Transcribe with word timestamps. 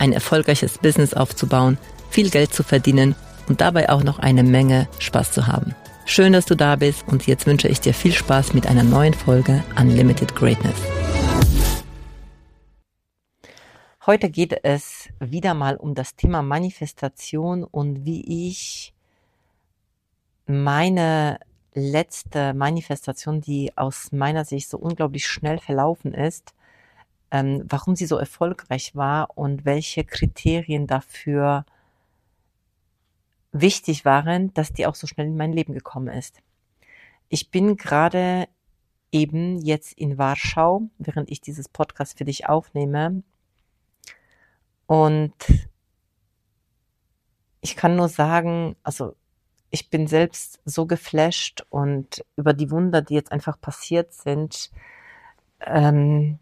ein 0.00 0.12
erfolgreiches 0.12 0.78
Business 0.78 1.14
aufzubauen, 1.14 1.78
viel 2.10 2.30
Geld 2.30 2.52
zu 2.52 2.62
verdienen 2.62 3.14
und 3.48 3.60
dabei 3.60 3.90
auch 3.90 4.02
noch 4.02 4.18
eine 4.18 4.42
Menge 4.42 4.88
Spaß 4.98 5.32
zu 5.32 5.46
haben. 5.46 5.74
Schön, 6.06 6.32
dass 6.32 6.46
du 6.46 6.54
da 6.54 6.76
bist 6.76 7.06
und 7.06 7.26
jetzt 7.26 7.46
wünsche 7.46 7.68
ich 7.68 7.80
dir 7.80 7.92
viel 7.92 8.12
Spaß 8.12 8.54
mit 8.54 8.66
einer 8.66 8.84
neuen 8.84 9.14
Folge 9.14 9.62
Unlimited 9.78 10.34
Greatness. 10.34 10.76
Heute 14.06 14.30
geht 14.30 14.60
es 14.62 15.10
wieder 15.20 15.52
mal 15.52 15.76
um 15.76 15.94
das 15.94 16.16
Thema 16.16 16.40
Manifestation 16.40 17.62
und 17.62 18.06
wie 18.06 18.48
ich 18.48 18.94
meine 20.46 21.38
letzte 21.74 22.54
Manifestation, 22.54 23.42
die 23.42 23.76
aus 23.76 24.10
meiner 24.10 24.46
Sicht 24.46 24.70
so 24.70 24.78
unglaublich 24.78 25.26
schnell 25.26 25.58
verlaufen 25.58 26.14
ist, 26.14 26.54
ähm, 27.30 27.64
warum 27.68 27.96
sie 27.96 28.06
so 28.06 28.16
erfolgreich 28.16 28.94
war 28.96 29.36
und 29.36 29.64
welche 29.64 30.04
Kriterien 30.04 30.86
dafür 30.86 31.64
wichtig 33.52 34.04
waren, 34.04 34.52
dass 34.54 34.72
die 34.72 34.86
auch 34.86 34.94
so 34.94 35.06
schnell 35.06 35.26
in 35.26 35.36
mein 35.36 35.52
Leben 35.52 35.74
gekommen 35.74 36.08
ist. 36.08 36.40
Ich 37.28 37.50
bin 37.50 37.76
gerade 37.76 38.48
eben 39.12 39.58
jetzt 39.58 39.92
in 39.94 40.18
Warschau, 40.18 40.82
während 40.98 41.30
ich 41.30 41.40
dieses 41.40 41.68
Podcast 41.68 42.18
für 42.18 42.24
dich 42.24 42.48
aufnehme. 42.48 43.22
Und 44.86 45.34
ich 47.60 47.76
kann 47.76 47.96
nur 47.96 48.08
sagen, 48.08 48.76
also 48.82 49.14
ich 49.70 49.90
bin 49.90 50.06
selbst 50.06 50.60
so 50.64 50.86
geflasht 50.86 51.66
und 51.68 52.24
über 52.36 52.54
die 52.54 52.70
Wunder, 52.70 53.02
die 53.02 53.14
jetzt 53.14 53.32
einfach 53.32 53.60
passiert 53.60 54.12
sind, 54.12 54.70
ähm, 55.60 56.38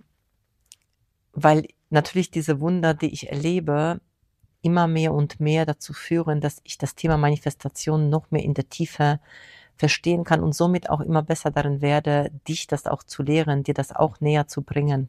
weil 1.37 1.69
natürlich 1.91 2.31
diese 2.31 2.61
Wunder, 2.61 2.95
die 2.95 3.13
ich 3.13 3.31
erlebe, 3.31 4.01
immer 4.63 4.89
mehr 4.89 5.15
und 5.15 5.39
mehr 5.39 5.65
dazu 5.65 5.93
führen, 5.93 6.41
dass 6.41 6.61
ich 6.65 6.79
das 6.79 6.97
Thema 6.97 7.17
Manifestation 7.17 8.09
noch 8.09 8.31
mehr 8.31 8.43
in 8.43 8.55
der 8.55 8.69
Tiefe 8.69 9.21
verstehen 9.77 10.25
kann 10.25 10.41
und 10.43 10.55
somit 10.55 10.91
auch 10.91 11.01
immer 11.01 11.23
besser 11.23 11.51
darin 11.51 11.83
werde, 11.83 12.33
dich 12.49 12.67
das 12.67 12.87
auch 12.87 13.03
zu 13.03 13.23
lehren, 13.23 13.63
dir 13.63 13.75
das 13.75 13.95
auch 13.95 14.21
näher 14.21 14.49
zu 14.49 14.63
bringen. 14.63 15.09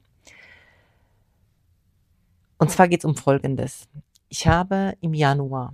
Und 2.59 2.69
zwar 2.69 2.88
geht 2.88 3.00
es 3.00 3.06
um 3.06 3.16
Folgendes. 3.16 3.88
Ich 4.30 4.45
habe 4.45 4.95
im 5.00 5.14
Januar 5.14 5.73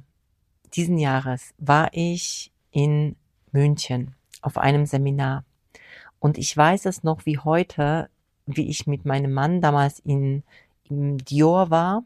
diesen 0.76 0.98
Jahres 0.98 1.54
war 1.58 1.90
ich 1.92 2.52
in 2.72 3.16
München 3.52 4.16
auf 4.42 4.58
einem 4.58 4.86
Seminar. 4.86 5.46
Und 6.20 6.38
ich 6.38 6.56
weiß 6.56 6.86
es 6.86 7.04
noch 7.04 7.26
wie 7.26 7.38
heute, 7.38 8.10
wie 8.46 8.70
ich 8.70 8.88
mit 8.88 9.06
meinem 9.06 9.34
Mann 9.34 9.62
damals 9.62 10.00
in, 10.00 10.44
im 10.90 11.18
Dior 11.18 11.70
war, 11.70 12.04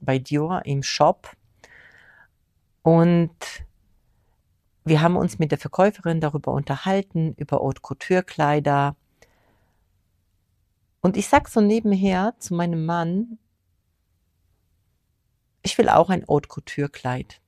bei 0.00 0.18
Dior 0.18 0.62
im 0.64 0.82
Shop. 0.82 1.36
Und 2.82 3.30
wir 4.84 5.02
haben 5.02 5.16
uns 5.16 5.38
mit 5.38 5.50
der 5.50 5.58
Verkäuferin 5.58 6.20
darüber 6.20 6.52
unterhalten, 6.52 7.34
über 7.36 7.58
Haute 7.58 7.80
Couture 7.80 8.22
Kleider. 8.22 8.96
Und 11.00 11.16
ich 11.16 11.28
sag 11.28 11.48
so 11.48 11.60
nebenher 11.60 12.34
zu 12.38 12.54
meinem 12.54 12.84
Mann, 12.86 13.38
ich 15.62 15.76
will 15.76 15.88
auch 15.88 16.08
ein 16.08 16.24
Haute 16.26 16.48
Couture 16.48 16.88
Kleid. 16.88 17.40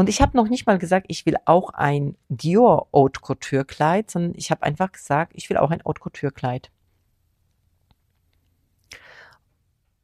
Und 0.00 0.08
ich 0.08 0.22
habe 0.22 0.34
noch 0.34 0.48
nicht 0.48 0.66
mal 0.66 0.78
gesagt, 0.78 1.08
ich 1.10 1.26
will 1.26 1.36
auch 1.44 1.74
ein 1.74 2.16
Dior 2.30 2.88
Haute 2.90 3.20
Couture 3.20 3.66
Kleid, 3.66 4.10
sondern 4.10 4.32
ich 4.34 4.50
habe 4.50 4.62
einfach 4.62 4.92
gesagt, 4.92 5.32
ich 5.34 5.50
will 5.50 5.58
auch 5.58 5.70
ein 5.70 5.82
Haute 5.84 6.00
Couture 6.00 6.32
Kleid. 6.32 6.70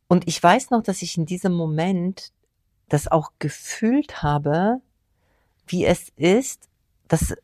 Und 0.07 0.29
ich 0.29 0.43
weiß 0.43 0.69
noch, 0.69 0.83
dass 0.83 1.01
ich 1.01 1.17
in 1.17 1.25
diesem 1.25 1.55
Moment 1.55 2.35
das 2.91 3.09
auch 3.09 3.33
gefühlt 3.39 4.23
habe, 4.23 4.83
wie 5.67 5.87
es 5.87 6.11
ist, 6.17 6.69
dass 7.09 7.35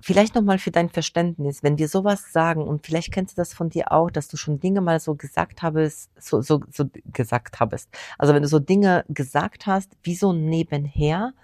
vielleicht 0.00 0.34
nochmal 0.34 0.58
für 0.58 0.70
dein 0.70 0.90
Verständnis, 0.90 1.62
wenn 1.62 1.78
wir 1.78 1.88
sowas 1.88 2.32
sagen 2.32 2.62
und 2.62 2.86
vielleicht 2.86 3.12
kennst 3.12 3.36
du 3.36 3.40
das 3.40 3.52
von 3.52 3.68
dir 3.68 3.92
auch, 3.92 4.10
dass 4.10 4.28
du 4.28 4.36
schon 4.36 4.60
Dinge 4.60 4.80
mal 4.80 5.00
so 5.00 5.14
gesagt 5.14 5.62
habest, 5.62 6.10
so, 6.18 6.40
so, 6.40 6.60
so 6.70 6.84
gesagt 7.12 7.58
habest. 7.58 7.88
Also 8.16 8.34
wenn 8.34 8.42
du 8.42 8.48
so 8.48 8.60
Dinge 8.60 9.04
gesagt 9.08 9.66
hast, 9.66 9.96
wie 10.02 10.14
so 10.14 10.32
nebenher 10.32 11.34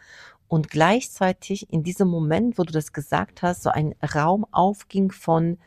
und 0.47 0.71
gleichzeitig 0.71 1.73
in 1.73 1.83
diesem 1.83 2.09
Moment, 2.09 2.59
wo 2.59 2.63
du 2.63 2.73
das 2.73 2.93
gesagt 2.93 3.43
hast, 3.43 3.63
so 3.65 3.71
ein 3.71 3.95
Raum 4.15 4.47
aufging 4.53 5.11
von, 5.11 5.59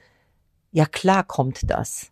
ja 0.72 0.86
klar 0.86 1.24
kommt 1.26 1.70
das. 1.70 2.12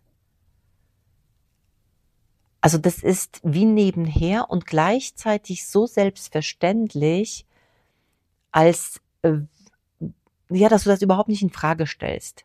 Also 2.60 2.78
das 2.78 3.02
ist 3.02 3.40
wie 3.44 3.64
nebenher 3.64 4.50
und 4.50 4.66
gleichzeitig 4.66 5.66
so 5.66 5.86
selbstverständlich, 5.86 7.46
als 8.50 9.00
äh, 9.22 9.38
ja, 10.48 10.68
dass 10.68 10.84
du 10.84 10.90
das 10.90 11.02
überhaupt 11.02 11.28
nicht 11.28 11.42
in 11.42 11.50
Frage 11.50 11.86
stellst. 11.86 12.44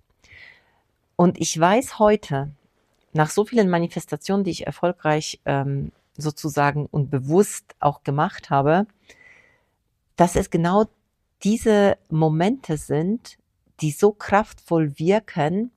Und 1.15 1.39
ich 1.39 1.59
weiß 1.59 1.99
heute, 1.99 2.51
nach 3.13 3.29
so 3.29 3.45
vielen 3.45 3.69
Manifestationen, 3.69 4.43
die 4.43 4.51
ich 4.51 4.65
erfolgreich 4.65 5.39
ähm, 5.45 5.91
sozusagen 6.17 6.85
und 6.85 7.11
bewusst 7.11 7.75
auch 7.79 8.03
gemacht 8.03 8.49
habe, 8.49 8.87
dass 10.15 10.35
es 10.35 10.49
genau 10.49 10.85
diese 11.43 11.97
Momente 12.09 12.77
sind, 12.77 13.37
die 13.81 13.91
so 13.91 14.11
kraftvoll 14.11 14.97
wirken, 14.99 15.71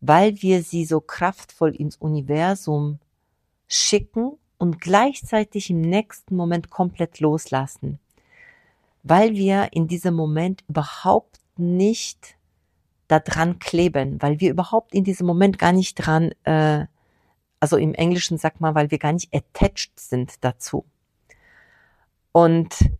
weil 0.00 0.42
wir 0.42 0.62
sie 0.62 0.84
so 0.84 1.00
kraftvoll 1.00 1.74
ins 1.74 1.96
Universum 1.96 2.98
schicken 3.68 4.32
und 4.58 4.80
gleichzeitig 4.80 5.70
im 5.70 5.80
nächsten 5.80 6.36
Moment 6.36 6.70
komplett 6.70 7.20
loslassen, 7.20 7.98
weil 9.02 9.34
wir 9.34 9.68
in 9.72 9.86
diesem 9.86 10.14
Moment 10.14 10.64
überhaupt 10.68 11.40
nicht 11.58 12.36
da 13.08 13.20
dran 13.20 13.58
kleben, 13.58 14.20
weil 14.20 14.40
wir 14.40 14.50
überhaupt 14.50 14.94
in 14.94 15.04
diesem 15.04 15.26
Moment 15.26 15.58
gar 15.58 15.72
nicht 15.72 15.94
dran, 15.94 16.32
äh, 16.44 16.86
also 17.60 17.76
im 17.76 17.94
Englischen 17.94 18.38
sagt 18.38 18.60
man, 18.60 18.74
weil 18.74 18.90
wir 18.90 18.98
gar 18.98 19.12
nicht 19.12 19.34
attached 19.34 19.98
sind 19.98 20.44
dazu. 20.44 20.84
Und 22.32 22.90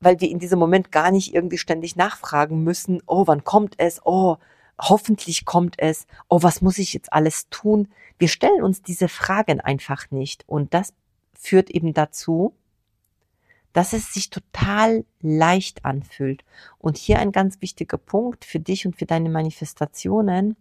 weil 0.00 0.20
wir 0.20 0.30
in 0.30 0.38
diesem 0.38 0.58
Moment 0.58 0.92
gar 0.92 1.10
nicht 1.10 1.34
irgendwie 1.34 1.58
ständig 1.58 1.96
nachfragen 1.96 2.62
müssen, 2.62 3.02
oh, 3.06 3.26
wann 3.26 3.44
kommt 3.44 3.74
es? 3.78 4.00
Oh, 4.04 4.36
hoffentlich 4.80 5.44
kommt 5.44 5.76
es. 5.78 6.06
Oh, 6.28 6.42
was 6.42 6.60
muss 6.60 6.78
ich 6.78 6.92
jetzt 6.94 7.12
alles 7.12 7.48
tun? 7.50 7.88
Wir 8.18 8.28
stellen 8.28 8.62
uns 8.62 8.82
diese 8.82 9.08
Fragen 9.08 9.60
einfach 9.60 10.10
nicht. 10.10 10.44
Und 10.48 10.74
das 10.74 10.94
führt 11.34 11.70
eben 11.70 11.94
dazu, 11.94 12.54
dass 13.72 13.92
es 13.92 14.12
sich 14.12 14.30
total 14.30 15.04
leicht 15.20 15.84
anfühlt. 15.84 16.44
Und 16.78 16.96
hier 16.96 17.18
ein 17.18 17.32
ganz 17.32 17.60
wichtiger 17.60 17.98
Punkt 17.98 18.44
für 18.44 18.60
dich 18.60 18.86
und 18.86 18.96
für 18.96 19.06
deine 19.06 19.28
Manifestationen. 19.28 20.56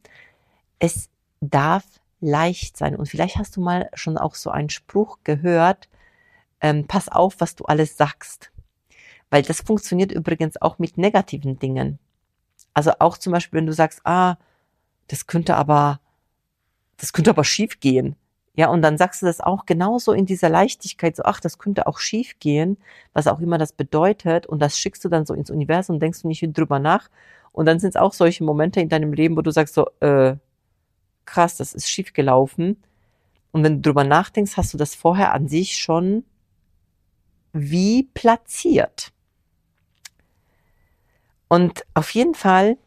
Es 0.80 1.10
darf 1.42 1.86
leicht 2.20 2.78
sein. 2.78 2.96
Und 2.96 3.08
vielleicht 3.08 3.38
hast 3.38 3.56
du 3.56 3.62
mal 3.62 3.90
schon 3.94 4.18
auch 4.18 4.36
so 4.36 4.50
einen 4.50 4.70
Spruch 4.70 5.20
gehört, 5.24 5.88
ähm, 6.62 6.88
pass 6.88 7.10
auf, 7.10 7.36
was 7.40 7.56
du 7.56 7.66
alles 7.66 7.98
sagst. 7.98 8.52
Weil 9.30 9.44
das 9.44 9.62
funktioniert 9.62 10.12
übrigens 10.12 10.62
auch 10.62 10.80
mit 10.80 10.98
negativen 10.98 11.60
Dingen. 11.60 12.00
Also 12.74 12.94
auch 13.00 13.18
zum 13.18 13.34
Beispiel, 13.34 13.60
wenn 13.60 13.68
du 13.68 13.74
sagst, 13.74 14.02
ah, 14.06 14.38
das 15.08 15.28
könnte 15.28 15.56
aber, 15.56 16.00
das 16.98 17.14
könnte 17.14 17.30
aber 17.30 17.44
schief 17.44 17.80
gehen 17.80 18.16
ja, 18.58 18.70
und 18.70 18.82
dann 18.82 18.98
sagst 18.98 19.22
du 19.22 19.28
das 19.28 19.40
auch 19.40 19.68
genauso 19.68 20.14
in 20.14 20.26
dieser 20.26 20.50
Leichtigkeit, 20.50 21.16
so, 21.16 21.24
ach, 21.26 21.40
das 21.40 21.60
könnte 21.60 21.86
auch 21.86 22.00
schief 22.00 22.40
gehen, 22.40 22.78
was 23.14 23.28
auch 23.28 23.40
immer 23.40 23.60
das 23.60 23.72
bedeutet. 23.72 24.48
Und 24.48 24.60
das 24.64 24.80
schickst 24.80 25.06
du 25.06 25.10
dann 25.10 25.28
so 25.28 25.36
ins 25.36 25.52
Universum 25.52 25.98
und 25.98 26.00
denkst 26.02 26.24
du 26.24 26.28
nicht 26.28 26.42
drüber 26.58 26.80
nach. 26.80 27.08
Und 27.52 27.68
dann 27.68 27.80
sind 27.80 27.90
es 27.90 27.96
auch 27.96 28.14
solche 28.14 28.44
Momente 28.44 28.82
in 28.82 28.90
deinem 28.90 29.14
Leben, 29.14 29.38
wo 29.38 29.44
du 29.44 29.52
sagst 29.52 29.76
so, 29.76 29.88
äh, 30.00 30.38
krass, 31.26 31.58
das 31.58 31.76
ist 31.76 31.88
schief 31.88 32.14
gelaufen. 32.14 32.82
Und 33.52 33.64
wenn 33.64 33.76
du 33.76 33.82
drüber 33.82 34.04
nachdenkst, 34.04 34.58
hast 34.58 34.74
du 34.74 34.78
das 34.80 34.96
vorher 34.96 35.34
an 35.34 35.48
sich 35.48 35.78
schon 35.78 36.24
wie 37.54 38.10
platziert. 38.16 39.12
Und 41.48 41.86
auf 41.94 42.10
jeden 42.10 42.34
Fall 42.34 42.78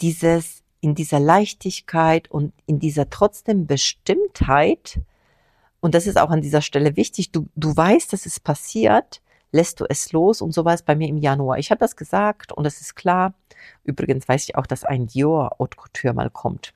dieses 0.00 0.64
in 0.80 0.94
dieser 0.94 1.20
Leichtigkeit 1.20 2.30
und 2.30 2.52
in 2.66 2.78
dieser 2.78 3.10
trotzdem 3.10 3.66
Bestimmtheit, 3.66 5.00
und 5.80 5.94
das 5.94 6.06
ist 6.06 6.18
auch 6.18 6.30
an 6.30 6.40
dieser 6.40 6.62
Stelle 6.62 6.96
wichtig, 6.96 7.32
du, 7.32 7.48
du 7.56 7.76
weißt, 7.76 8.12
dass 8.12 8.26
es 8.26 8.40
passiert, 8.40 9.20
lässt 9.52 9.80
du 9.80 9.86
es 9.88 10.12
los 10.12 10.40
und 10.40 10.52
so 10.52 10.64
war 10.64 10.74
es 10.74 10.82
bei 10.82 10.94
mir 10.94 11.08
im 11.08 11.18
Januar. 11.18 11.58
Ich 11.58 11.70
habe 11.70 11.78
das 11.78 11.96
gesagt 11.96 12.52
und 12.52 12.66
es 12.66 12.80
ist 12.80 12.94
klar. 12.94 13.34
Übrigens 13.84 14.28
weiß 14.28 14.44
ich 14.44 14.56
auch, 14.56 14.66
dass 14.66 14.84
ein 14.84 15.06
Dior 15.06 15.56
Haute 15.58 15.76
Couture 15.76 16.14
mal 16.14 16.30
kommt. 16.30 16.74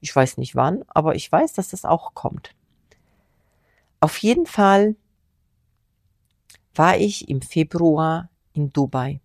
Ich 0.00 0.14
weiß 0.14 0.38
nicht 0.38 0.54
wann, 0.54 0.84
aber 0.88 1.14
ich 1.14 1.30
weiß, 1.30 1.54
dass 1.54 1.70
das 1.70 1.84
auch 1.84 2.14
kommt. 2.14 2.54
Auf 4.00 4.18
jeden 4.18 4.46
Fall 4.46 4.96
war 6.74 6.96
ich 6.96 7.28
im 7.28 7.40
Februar 7.40 8.28
in 8.52 8.72
Dubai. 8.72 9.20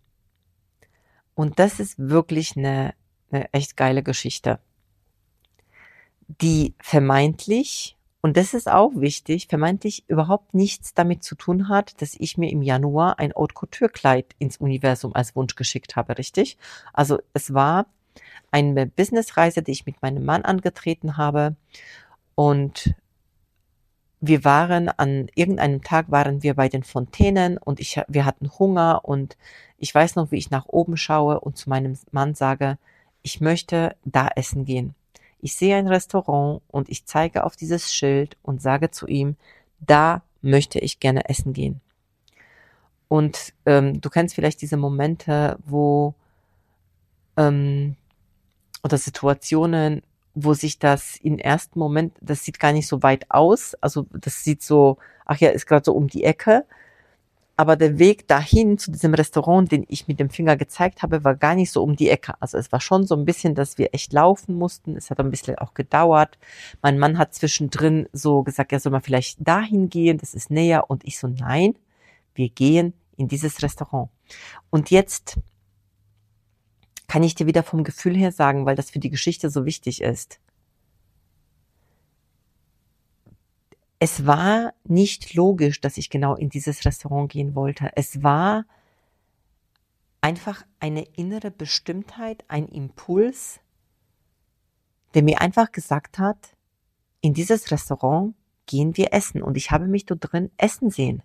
Und 1.36 1.60
das 1.60 1.80
ist 1.80 1.98
wirklich 1.98 2.58
eine, 2.58 2.94
eine 3.32 3.52
echt 3.54 3.78
geile 3.78 4.04
Geschichte, 4.04 4.60
die 6.28 6.76
vermeintlich, 6.80 7.98
und 8.22 8.38
das 8.38 8.54
ist 8.54 8.70
auch 8.70 8.92
wichtig, 8.96 9.48
vermeintlich 9.48 10.04
überhaupt 10.08 10.54
nichts 10.54 10.94
damit 10.94 11.24
zu 11.24 11.36
tun 11.36 11.70
hat, 11.70 12.02
dass 12.02 12.16
ich 12.16 12.38
mir 12.38 12.52
im 12.52 12.62
Januar 12.62 13.18
ein 13.20 13.34
Haute 13.34 13.54
Couture 13.54 13.90
Kleid 13.90 14.36
ins 14.40 14.58
Universum 14.58 15.16
als 15.16 15.36
Wunsch 15.36 15.56
geschickt 15.56 15.96
habe, 15.96 16.18
richtig? 16.18 16.58
Also 16.94 17.20
es 17.34 17.54
war 17.54 17.88
eine 18.52 18.88
Businessreise, 18.88 19.62
die 19.62 19.72
ich 19.72 19.86
mit 19.86 20.02
meinem 20.02 20.26
Mann 20.26 20.44
angetreten 20.44 21.18
habe 21.18 21.56
und 22.36 22.94
wir 24.22 24.44
waren 24.44 24.90
an 24.90 25.30
irgendeinem 25.36 25.82
Tag 25.82 26.12
waren 26.12 26.44
wir 26.44 26.54
bei 26.54 26.68
den 26.68 26.84
Fontänen 26.84 27.58
und 27.58 27.80
ich, 27.80 28.02
wir 28.08 28.26
hatten 28.26 28.52
Hunger 28.60 29.02
und 29.04 29.38
ich 29.78 29.96
weiß 29.96 30.16
noch, 30.16 30.32
wie 30.32 30.38
ich 30.38 30.52
nach 30.52 30.66
oben 30.66 30.98
schaue 30.98 31.40
und 31.40 31.58
zu 31.58 31.70
meinem 31.70 31.98
Mann 32.12 32.36
sage, 32.36 32.78
ich 33.22 33.42
möchte 33.42 33.96
da 34.06 34.30
essen 34.36 34.66
gehen. 34.66 34.96
Ich 35.42 35.56
sehe 35.56 35.76
ein 35.76 35.88
Restaurant 35.88 36.62
und 36.68 36.90
ich 36.90 37.06
zeige 37.06 37.44
auf 37.44 37.56
dieses 37.56 37.94
Schild 37.94 38.38
und 38.42 38.62
sage 38.62 38.92
zu 38.92 39.08
ihm, 39.08 39.36
da 39.80 40.22
möchte 40.42 40.80
ich 40.80 41.00
gerne 41.00 41.30
essen 41.30 41.54
gehen. 41.54 41.82
Und 43.08 43.54
ähm, 43.66 44.02
du 44.02 44.10
kennst 44.10 44.36
vielleicht 44.36 44.62
diese 44.62 44.78
Momente, 44.78 45.58
wo 45.66 46.14
ähm, 47.38 47.96
oder 48.84 48.98
Situationen, 48.98 50.04
wo 50.36 50.54
sich 50.54 50.80
das 50.80 51.18
im 51.18 51.38
ersten 51.38 51.80
Moment, 51.80 52.14
das 52.22 52.44
sieht 52.44 52.60
gar 52.60 52.72
nicht 52.72 52.88
so 52.88 53.02
weit 53.02 53.26
aus, 53.30 53.76
also 53.76 54.06
das 54.12 54.44
sieht 54.44 54.62
so, 54.62 54.98
ach 55.26 55.38
ja, 55.38 55.50
ist 55.50 55.66
gerade 55.66 55.86
so 55.86 55.94
um 55.94 56.08
die 56.08 56.24
Ecke, 56.24 56.66
aber 57.60 57.76
der 57.76 58.00
Weg 58.00 58.26
dahin 58.26 58.78
zu 58.78 58.90
diesem 58.90 59.14
Restaurant, 59.14 59.70
den 59.70 59.84
ich 59.90 60.08
mit 60.08 60.18
dem 60.22 60.30
Finger 60.30 60.56
gezeigt 60.56 61.02
habe, 61.02 61.26
war 61.26 61.36
gar 61.36 61.56
nicht 61.56 61.72
so 61.72 61.84
um 61.84 61.98
die 61.98 62.08
Ecke. 62.10 62.36
Also 62.40 62.58
es 62.58 62.72
war 62.72 62.80
schon 62.80 63.06
so 63.06 63.18
ein 63.18 63.26
bisschen, 63.26 63.54
dass 63.54 63.78
wir 63.78 63.94
echt 63.94 64.14
laufen 64.14 64.56
mussten. 64.56 64.96
Es 64.96 65.10
hat 65.10 65.20
ein 65.20 65.30
bisschen 65.30 65.58
auch 65.58 65.74
gedauert. 65.74 66.38
Mein 66.82 66.98
Mann 66.98 67.18
hat 67.18 67.34
zwischendrin 67.34 68.08
so 68.14 68.44
gesagt, 68.44 68.72
ja, 68.72 68.80
soll 68.80 68.94
man 68.94 69.02
vielleicht 69.02 69.46
dahin 69.46 69.90
gehen, 69.90 70.20
das 70.20 70.36
ist 70.36 70.50
näher. 70.50 70.90
Und 70.90 71.04
ich 71.04 71.20
so, 71.20 71.28
nein, 71.28 71.76
wir 72.34 72.48
gehen 72.48 72.94
in 73.18 73.28
dieses 73.28 73.62
Restaurant. 73.62 74.10
Und 74.70 74.90
jetzt 74.90 75.38
kann 77.10 77.24
ich 77.24 77.36
dir 77.36 77.46
wieder 77.46 77.64
vom 77.64 77.84
Gefühl 77.84 78.16
her 78.16 78.32
sagen, 78.32 78.66
weil 78.66 78.78
das 78.78 78.90
für 78.90 79.00
die 79.00 79.10
Geschichte 79.10 79.50
so 79.50 79.66
wichtig 79.66 80.02
ist. 80.02 80.40
Es 84.00 84.26
war 84.26 84.74
nicht 84.86 85.34
logisch, 85.34 85.82
dass 85.82 85.98
ich 85.98 86.10
genau 86.10 86.36
in 86.36 86.50
dieses 86.50 86.86
Restaurant 86.86 87.32
gehen 87.32 87.54
wollte. 87.54 87.92
Es 87.96 88.24
war 88.24 88.66
einfach 90.22 90.66
eine 90.80 91.04
innere 91.04 91.52
Bestimmtheit, 91.52 92.46
ein 92.48 92.68
Impuls, 92.68 93.60
der 95.14 95.24
mir 95.24 95.42
einfach 95.42 95.72
gesagt 95.72 96.18
hat, 96.18 96.56
in 97.22 97.34
dieses 97.34 97.72
Restaurant 97.72 98.36
gehen 98.66 98.96
wir 98.96 99.14
essen. 99.14 99.42
Und 99.42 99.58
ich 99.58 99.72
habe 99.72 99.88
mich 99.88 100.06
dort 100.06 100.32
drin 100.32 100.52
essen 100.58 100.90
sehen 100.90 101.24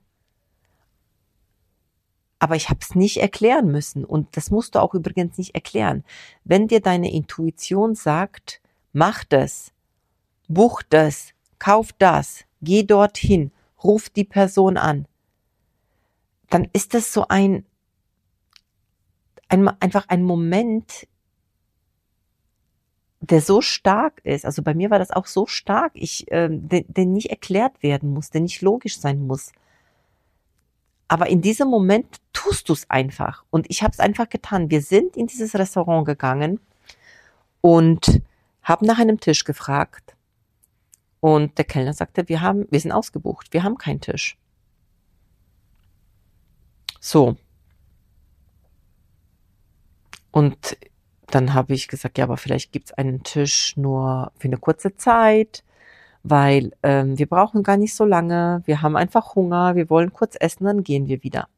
aber 2.44 2.56
ich 2.56 2.69
habe 2.69 2.81
es 2.82 2.94
nicht 2.94 3.17
erklären 3.23 3.69
müssen. 3.69 4.05
Und 4.05 4.37
das 4.37 4.50
musst 4.50 4.75
du 4.75 4.79
auch 4.81 4.93
übrigens 4.93 5.38
nicht 5.38 5.55
erklären. 5.55 6.05
Wenn 6.44 6.69
dir 6.69 6.81
deine 6.81 7.11
Intuition 7.11 7.94
sagt, 7.94 8.61
mach 8.93 9.25
das, 9.25 9.73
buch 10.47 10.82
das, 10.82 11.31
kauf 11.59 11.94
das, 11.94 12.44
geh 12.65 12.83
dorthin, 12.83 13.53
ruf 13.83 14.09
die 14.11 14.25
Person 14.25 14.77
an, 14.77 15.07
dann 16.51 16.69
ist 16.73 16.95
das 16.95 17.13
so 17.13 17.27
ein, 17.29 17.65
ein 19.49 19.69
einfach 19.81 20.09
ein 20.09 20.23
Moment, 20.23 21.07
der 23.21 23.41
so 23.41 23.61
stark 23.61 24.21
ist. 24.25 24.45
Also 24.45 24.63
bei 24.63 24.75
mir 24.75 24.91
war 24.91 24.99
das 24.99 25.11
auch 25.11 25.27
so 25.27 25.47
stark, 25.47 25.93
ich, 25.95 26.31
äh, 26.31 26.49
der, 26.51 26.85
der 26.87 27.07
nicht 27.07 27.31
erklärt 27.31 27.83
werden 27.83 28.13
muss, 28.13 28.31
der 28.31 28.43
nicht 28.43 28.61
logisch 28.63 28.99
sein 28.99 29.27
muss. 29.27 29.53
Aber 31.09 31.29
in 31.29 31.43
diesem 31.43 31.69
Moment 31.69 32.19
tust 32.33 32.69
du 32.69 32.73
es 32.73 32.89
einfach. 32.91 33.45
Und 33.51 33.67
ich 33.71 33.83
habe 33.83 33.93
es 33.93 34.01
einfach 34.01 34.29
getan. 34.29 34.71
Wir 34.71 34.83
sind 34.83 35.17
in 35.17 35.27
dieses 35.27 35.55
Restaurant 35.55 36.07
gegangen 36.07 36.61
und 37.61 38.23
haben 38.63 38.87
nach 38.87 38.99
einem 38.99 39.21
Tisch 39.21 39.45
gefragt. 39.45 40.14
Und 41.25 41.56
der 41.56 41.65
Kellner 41.65 41.94
sagte, 41.94 42.29
wir 42.29 42.43
haben, 42.43 42.67
wir 42.71 42.79
sind 42.79 42.93
ausgebucht, 42.93 43.55
wir 43.55 43.62
haben 43.62 43.79
keinen 43.79 44.03
Tisch. 44.03 44.37
So. 47.00 47.37
Und 50.31 50.76
dann 51.29 51.55
habe 51.55 51.73
ich 51.73 51.88
gesagt, 51.88 52.19
ja, 52.19 52.25
aber 52.25 52.37
vielleicht 52.37 52.73
gibt's 52.73 52.93
einen 52.93 53.23
Tisch 53.23 53.75
nur 53.79 54.32
für 54.38 54.49
eine 54.49 54.59
kurze 54.59 54.97
Zeit 54.97 55.65
weil 56.25 56.73
ähm, 56.82 57.19
wir 57.19 57.27
brauchen 57.27 57.62
gar 57.62 57.77
nicht 57.77 57.94
so 57.94 58.05
lange, 58.06 58.62
wir 58.65 58.81
haben 58.81 58.97
einfach 58.97 59.35
Hunger, 59.35 59.77
wir 59.77 59.91
wollen 59.91 60.12
kurz 60.12 60.37
essen, 60.41 60.65
dann 60.65 60.82
gehen 60.82 61.06
wir 61.06 61.23
wieder. 61.23 61.49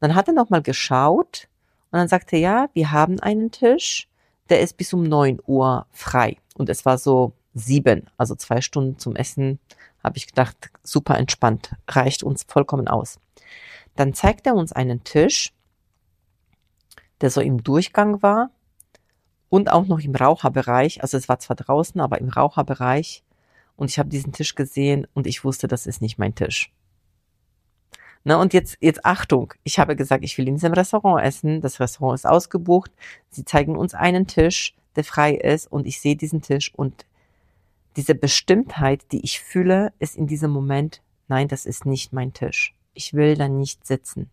dann 0.00 0.14
hat 0.14 0.28
er 0.28 0.34
nochmal 0.34 0.60
geschaut 0.62 1.48
und 1.90 1.98
dann 1.98 2.08
sagte 2.08 2.36
er, 2.36 2.40
ja, 2.42 2.68
wir 2.74 2.92
haben 2.92 3.18
einen 3.18 3.50
Tisch, 3.50 4.08
der 4.50 4.60
ist 4.60 4.76
bis 4.76 4.92
um 4.92 5.02
neun 5.04 5.40
Uhr 5.46 5.86
frei. 5.90 6.36
Und 6.54 6.68
es 6.68 6.84
war 6.84 6.98
so 6.98 7.32
sieben, 7.56 8.08
also 8.18 8.34
zwei 8.34 8.60
Stunden 8.60 8.98
zum 8.98 9.16
Essen, 9.16 9.58
habe 10.04 10.18
ich 10.18 10.26
gedacht, 10.26 10.70
super 10.82 11.18
entspannt, 11.18 11.72
reicht 11.88 12.22
uns 12.22 12.44
vollkommen 12.46 12.86
aus. 12.86 13.18
Dann 13.96 14.12
zeigt 14.14 14.46
er 14.46 14.54
uns 14.54 14.72
einen 14.72 15.02
Tisch, 15.04 15.52
der 17.22 17.30
so 17.30 17.40
im 17.40 17.64
Durchgang 17.64 18.22
war 18.22 18.50
und 19.48 19.72
auch 19.72 19.86
noch 19.86 20.00
im 20.00 20.14
Raucherbereich. 20.14 21.02
Also 21.02 21.16
es 21.16 21.28
war 21.28 21.38
zwar 21.38 21.56
draußen, 21.56 22.00
aber 22.00 22.20
im 22.20 22.28
Raucherbereich 22.28 23.24
und 23.74 23.90
ich 23.90 23.98
habe 23.98 24.10
diesen 24.10 24.32
Tisch 24.32 24.54
gesehen 24.54 25.06
und 25.14 25.26
ich 25.26 25.42
wusste, 25.42 25.66
das 25.66 25.86
ist 25.86 26.02
nicht 26.02 26.18
mein 26.18 26.34
Tisch. 26.34 26.70
Na, 28.22 28.36
und 28.40 28.52
jetzt, 28.52 28.76
jetzt 28.80 29.04
Achtung. 29.04 29.54
Ich 29.62 29.78
habe 29.78 29.96
gesagt, 29.96 30.24
ich 30.24 30.36
will 30.36 30.48
in 30.48 30.56
diesem 30.56 30.72
Restaurant 30.72 31.24
essen. 31.24 31.60
Das 31.60 31.78
Restaurant 31.78 32.18
ist 32.18 32.26
ausgebucht. 32.26 32.90
Sie 33.30 33.44
zeigen 33.44 33.76
uns 33.76 33.94
einen 33.94 34.26
Tisch, 34.26 34.74
der 34.96 35.04
frei 35.04 35.34
ist 35.34 35.70
und 35.70 35.86
ich 35.86 36.00
sehe 36.00 36.16
diesen 36.16 36.42
Tisch 36.42 36.74
und 36.74 37.06
diese 37.96 38.14
Bestimmtheit, 38.14 39.10
die 39.12 39.24
ich 39.24 39.40
fühle, 39.40 39.92
ist 39.98 40.16
in 40.16 40.26
diesem 40.26 40.50
Moment, 40.50 41.02
nein, 41.28 41.48
das 41.48 41.66
ist 41.66 41.86
nicht 41.86 42.12
mein 42.12 42.32
Tisch. 42.32 42.74
Ich 42.94 43.14
will 43.14 43.36
da 43.36 43.48
nicht 43.48 43.86
sitzen. 43.86 44.30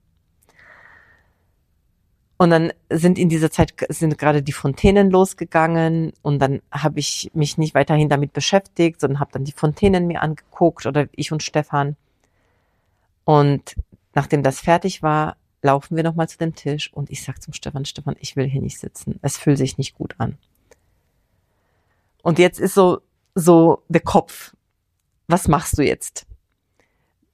Und 2.37 2.49
dann 2.49 2.73
sind 2.89 3.17
in 3.17 3.29
dieser 3.29 3.51
Zeit 3.51 3.73
sind 3.89 4.17
gerade 4.17 4.43
die 4.43 4.51
Fontänen 4.51 5.09
losgegangen 5.09 6.11
und 6.21 6.39
dann 6.39 6.61
habe 6.71 6.99
ich 6.99 7.31
mich 7.33 7.57
nicht 7.57 7.73
weiterhin 7.73 8.09
damit 8.09 8.33
beschäftigt, 8.33 8.99
sondern 8.99 9.21
habe 9.21 9.31
dann 9.31 9.45
die 9.45 9.53
Fontänen 9.53 10.07
mir 10.07 10.21
angeguckt 10.21 10.85
oder 10.85 11.07
ich 11.13 11.31
und 11.31 11.41
Stefan. 11.41 11.95
Und 13.23 13.75
nachdem 14.13 14.43
das 14.43 14.59
fertig 14.59 15.01
war, 15.01 15.37
laufen 15.61 15.95
wir 15.95 16.03
nochmal 16.03 16.27
zu 16.27 16.37
dem 16.37 16.53
Tisch 16.53 16.91
und 16.91 17.09
ich 17.09 17.23
sag 17.23 17.41
zum 17.41 17.53
Stefan, 17.53 17.85
Stefan, 17.85 18.15
ich 18.19 18.35
will 18.35 18.49
hier 18.49 18.61
nicht 18.61 18.79
sitzen. 18.79 19.19
Es 19.21 19.37
fühlt 19.37 19.57
sich 19.57 19.77
nicht 19.77 19.95
gut 19.95 20.15
an. 20.17 20.37
Und 22.23 22.39
jetzt 22.39 22.59
ist 22.59 22.73
so, 22.73 22.99
so 23.35 23.83
der 23.87 24.01
Kopf. 24.01 24.55
Was 25.27 25.47
machst 25.47 25.77
du 25.77 25.83
jetzt? 25.83 26.25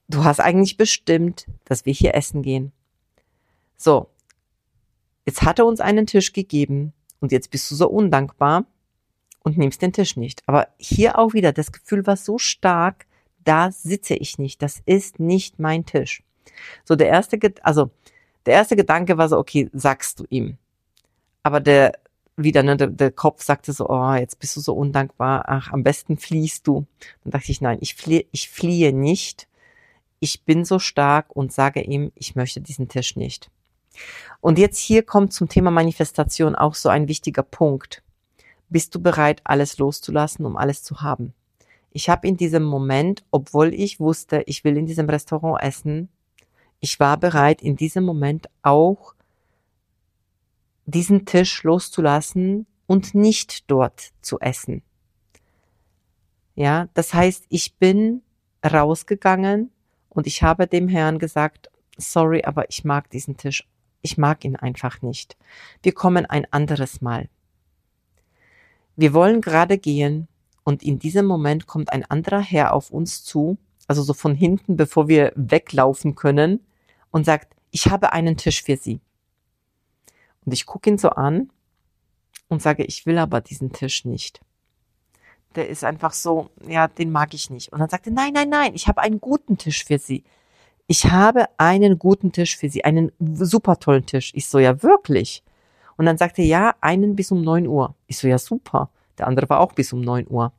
Du 0.08 0.24
hast 0.24 0.40
eigentlich 0.40 0.78
bestimmt, 0.78 1.46
dass 1.66 1.86
wir 1.86 1.94
hier 1.94 2.16
essen 2.16 2.42
gehen. 2.42 2.72
So, 3.78 4.10
Jetzt 5.30 5.44
hat 5.44 5.60
er 5.60 5.68
uns 5.68 5.80
einen 5.80 6.08
Tisch 6.08 6.34
gegeben 6.34 6.92
und 7.20 7.32
jetzt 7.32 7.52
bist 7.52 7.70
du 7.70 7.76
so 7.76 7.88
undankbar 7.88 8.66
und 9.44 9.60
nimmst 9.60 9.80
den 9.80 9.94
Tisch 9.94 10.18
nicht. 10.18 10.42
Aber 10.48 10.70
hier 10.80 11.20
auch 11.20 11.34
wieder, 11.34 11.52
das 11.52 11.72
Gefühl 11.72 12.08
war 12.08 12.18
so 12.18 12.40
stark, 12.40 13.06
da 13.44 13.72
sitze 13.72 14.16
ich 14.16 14.40
nicht. 14.40 14.60
Das 14.64 14.82
ist 14.88 15.20
nicht 15.20 15.60
mein 15.60 15.86
Tisch. 15.86 16.24
So 16.84 16.96
der 16.96 17.10
erste, 17.10 17.38
also 17.62 17.92
der 18.48 18.56
erste 18.56 18.76
Gedanke 18.76 19.20
war 19.20 19.30
so, 19.30 19.38
okay, 19.38 19.70
sagst 19.72 20.20
du 20.20 20.26
ihm. 20.32 20.58
Aber 21.44 21.60
der 21.60 21.94
wieder, 22.44 22.64
ne, 22.64 22.78
der, 22.78 22.88
der 22.88 23.12
Kopf 23.12 23.44
sagte 23.44 23.74
so, 23.74 23.90
oh, 23.90 24.14
jetzt 24.14 24.40
bist 24.40 24.56
du 24.56 24.62
so 24.62 24.74
undankbar. 24.74 25.46
Ach, 25.48 25.72
am 25.72 25.84
besten 25.84 26.18
fliehst 26.18 26.68
du. 26.68 26.86
Dann 27.24 27.32
dachte 27.32 27.52
ich, 27.52 27.62
nein, 27.62 27.78
ich 27.82 27.96
fliehe, 27.96 28.26
ich 28.32 28.50
fliehe 28.50 28.94
nicht. 28.94 29.48
Ich 30.20 30.44
bin 30.44 30.66
so 30.66 30.80
stark 30.80 31.36
und 31.36 31.54
sage 31.54 31.82
ihm, 31.82 32.12
ich 32.16 32.36
möchte 32.36 32.62
diesen 32.62 32.88
Tisch 32.88 33.16
nicht. 33.16 33.50
Und 34.42 34.58
jetzt 34.58 34.78
hier 34.78 35.04
kommt 35.04 35.34
zum 35.34 35.50
Thema 35.50 35.72
Manifestation 35.72 36.56
auch 36.56 36.76
so 36.76 36.90
ein 36.90 37.08
wichtiger 37.08 37.44
Punkt. 37.44 38.04
bist 38.72 38.94
du 38.94 39.02
bereit, 39.02 39.42
alles 39.46 39.80
loszulassen, 39.80 40.46
um 40.46 40.56
alles 40.56 40.84
zu 40.84 41.02
haben? 41.02 41.34
Ich 41.92 42.08
habe 42.08 42.28
in 42.28 42.38
diesem 42.38 42.64
Moment, 42.64 43.24
obwohl 43.32 43.74
ich 43.74 44.00
wusste, 44.00 44.44
ich 44.46 44.64
will 44.64 44.78
in 44.78 44.86
diesem 44.86 45.10
Restaurant 45.10 45.62
essen, 45.64 46.10
ich 46.80 47.00
war 47.00 47.18
bereit, 47.18 47.62
in 47.62 47.76
diesem 47.76 48.04
Moment 48.04 48.48
auch 48.62 49.16
diesen 50.90 51.26
Tisch 51.26 51.64
loszulassen 51.64 52.66
und 52.88 53.16
nicht 53.16 53.70
dort 53.70 54.12
zu 54.22 54.40
essen. 54.40 54.82
Ja, 56.56 56.90
das 56.94 57.14
heißt, 57.14 57.46
ich 57.50 57.76
bin 57.76 58.22
rausgegangen 58.66 59.72
und 60.10 60.28
ich 60.28 60.44
habe 60.44 60.68
dem 60.68 60.88
Herrn 60.88 61.20
gesagt, 61.20 61.70
sorry, 61.98 62.44
aber 62.44 62.70
ich 62.70 62.84
mag 62.84 63.10
diesen 63.10 63.38
Tisch. 63.38 63.68
Ich 64.02 64.18
mag 64.18 64.44
ihn 64.46 64.56
einfach 64.56 65.02
nicht. 65.02 65.38
Wir 65.84 65.94
kommen 65.94 66.26
ein 66.26 66.46
anderes 66.52 67.02
Mal. 67.02 67.30
Wir 68.96 69.14
wollen 69.14 69.42
gerade 69.42 69.78
gehen 69.78 70.28
und 70.64 70.84
in 70.84 71.00
diesem 71.00 71.26
Moment 71.26 71.68
kommt 71.68 71.92
ein 71.94 72.04
anderer 72.06 72.42
Herr 72.42 72.74
auf 72.74 72.92
uns 72.92 73.24
zu, 73.24 73.58
also 73.88 74.04
so 74.04 74.14
von 74.14 74.36
hinten, 74.36 74.76
bevor 74.76 75.08
wir 75.08 75.32
weglaufen 75.36 76.16
können 76.16 76.60
und 77.12 77.26
sagt, 77.26 77.56
ich 77.72 77.88
habe 77.88 78.14
einen 78.14 78.38
Tisch 78.38 78.64
für 78.64 78.78
Sie. 78.78 79.00
Und 80.46 80.54
ich 80.54 80.66
gucke 80.66 80.90
ihn 80.90 80.98
so 80.98 81.10
an 81.10 81.52
und 82.48 82.62
sage, 82.62 82.84
ich 82.84 83.06
will 83.06 83.18
aber 83.18 83.42
diesen 83.42 83.72
Tisch 83.72 84.06
nicht. 84.06 84.42
Der 85.56 85.68
ist 85.68 85.84
einfach 85.84 86.14
so, 86.14 86.50
ja, 86.68 86.88
den 86.88 87.12
mag 87.12 87.34
ich 87.34 87.50
nicht. 87.50 87.72
Und 87.72 87.80
dann 87.80 87.90
sagt 87.90 88.08
er, 88.08 88.14
nein, 88.14 88.34
nein, 88.34 88.50
nein, 88.50 88.76
ich 88.76 88.88
habe 88.88 89.02
einen 89.02 89.20
guten 89.20 89.58
Tisch 89.58 89.84
für 89.84 89.98
Sie. 89.98 90.24
Ich 90.88 91.06
habe 91.06 91.48
einen 91.58 92.00
guten 92.00 92.32
Tisch 92.32 92.58
für 92.58 92.70
Sie, 92.70 92.84
einen 92.84 93.12
super 93.20 93.80
tollen 93.80 94.06
Tisch. 94.06 94.32
Ich 94.36 94.48
so, 94.48 94.60
ja, 94.60 94.82
wirklich. 94.82 95.44
Und 95.98 96.06
dann 96.06 96.18
sagte 96.18 96.42
ja, 96.42 96.76
einen 96.82 97.16
bis 97.16 97.32
um 97.32 97.42
neun 97.42 97.68
Uhr. 97.68 97.96
Ich 98.08 98.18
so, 98.18 98.28
ja, 98.28 98.38
super. 98.38 98.90
Der 99.18 99.28
andere 99.28 99.50
war 99.50 99.60
auch 99.60 99.74
bis 99.74 99.92
um 99.94 100.02
neun 100.02 100.26
Uhr. 100.30 100.54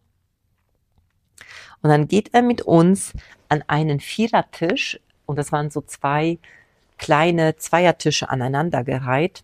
Und 1.82 1.90
dann 1.90 2.08
geht 2.08 2.34
er 2.34 2.42
mit 2.42 2.62
uns 2.62 3.12
an 3.48 3.64
einen 3.66 4.00
Vierertisch 4.00 5.00
und 5.26 5.36
das 5.36 5.50
waren 5.50 5.70
so 5.70 5.80
zwei 5.80 6.38
kleine 7.00 7.56
Zweiertische 7.56 8.28
aneinandergereiht 8.28 9.42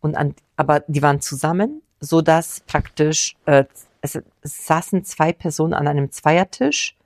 und 0.00 0.14
an, 0.14 0.34
aber 0.56 0.80
die 0.88 1.00
waren 1.00 1.22
zusammen, 1.22 1.80
so 2.00 2.20
dass 2.20 2.60
praktisch 2.60 3.34
äh, 3.46 3.64
es, 4.02 4.16
es 4.42 4.66
saßen 4.66 5.04
zwei 5.04 5.32
Personen 5.32 5.72
an 5.72 5.88
einem 5.88 6.12
Zweiertisch, 6.12 6.96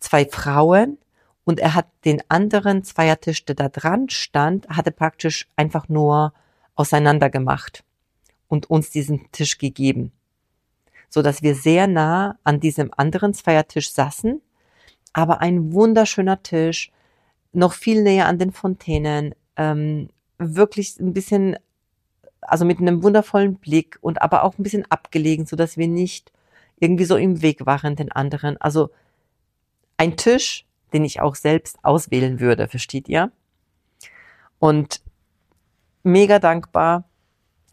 zwei 0.00 0.24
Frauen 0.24 0.96
und 1.44 1.60
er 1.60 1.74
hat 1.74 1.86
den 2.06 2.22
anderen 2.30 2.82
Zweiertisch, 2.82 3.44
der 3.44 3.56
da 3.56 3.68
dran 3.68 4.08
stand, 4.08 4.66
hatte 4.70 4.90
praktisch 4.90 5.46
einfach 5.54 5.90
nur 5.90 6.32
auseinander 6.74 7.28
gemacht 7.28 7.84
und 8.48 8.70
uns 8.70 8.88
diesen 8.90 9.30
Tisch 9.32 9.58
gegeben, 9.58 10.12
so 11.10 11.20
dass 11.20 11.42
wir 11.42 11.54
sehr 11.54 11.86
nah 11.86 12.38
an 12.42 12.58
diesem 12.58 12.90
anderen 12.96 13.34
Zweiertisch 13.34 13.92
saßen, 13.92 14.40
aber 15.12 15.42
ein 15.42 15.74
wunderschöner 15.74 16.42
Tisch, 16.42 16.90
noch 17.52 17.72
viel 17.72 18.02
näher 18.02 18.26
an 18.26 18.38
den 18.38 18.52
Fontänen, 18.52 19.34
ähm, 19.56 20.08
wirklich 20.38 20.98
ein 21.00 21.12
bisschen, 21.12 21.56
also 22.40 22.64
mit 22.64 22.78
einem 22.78 23.02
wundervollen 23.02 23.56
Blick 23.56 23.98
und 24.00 24.22
aber 24.22 24.44
auch 24.44 24.58
ein 24.58 24.62
bisschen 24.62 24.84
abgelegen, 24.90 25.46
so 25.46 25.56
dass 25.56 25.76
wir 25.76 25.88
nicht 25.88 26.32
irgendwie 26.78 27.04
so 27.04 27.16
im 27.16 27.42
Weg 27.42 27.66
waren 27.66 27.96
den 27.96 28.12
anderen. 28.12 28.56
Also 28.58 28.90
ein 29.96 30.16
Tisch, 30.16 30.66
den 30.92 31.04
ich 31.04 31.20
auch 31.20 31.34
selbst 31.34 31.78
auswählen 31.82 32.40
würde, 32.40 32.68
versteht 32.68 33.08
ihr? 33.08 33.32
Und 34.58 35.02
mega 36.02 36.38
dankbar 36.38 37.04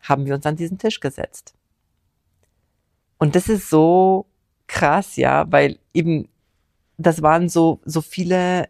haben 0.02 0.26
wir 0.26 0.36
uns 0.36 0.46
an 0.46 0.56
diesen 0.56 0.78
Tisch 0.78 1.00
gesetzt. 1.00 1.54
Und 3.18 3.36
das 3.36 3.48
ist 3.48 3.70
so 3.70 4.26
krass, 4.68 5.16
ja, 5.16 5.52
weil 5.52 5.80
eben 5.94 6.28
das 6.98 7.22
waren 7.22 7.50
so 7.50 7.82
so 7.86 8.02
viele 8.02 8.70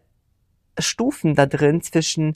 Stufen 0.79 1.35
da 1.35 1.45
drin 1.45 1.81
zwischen, 1.81 2.35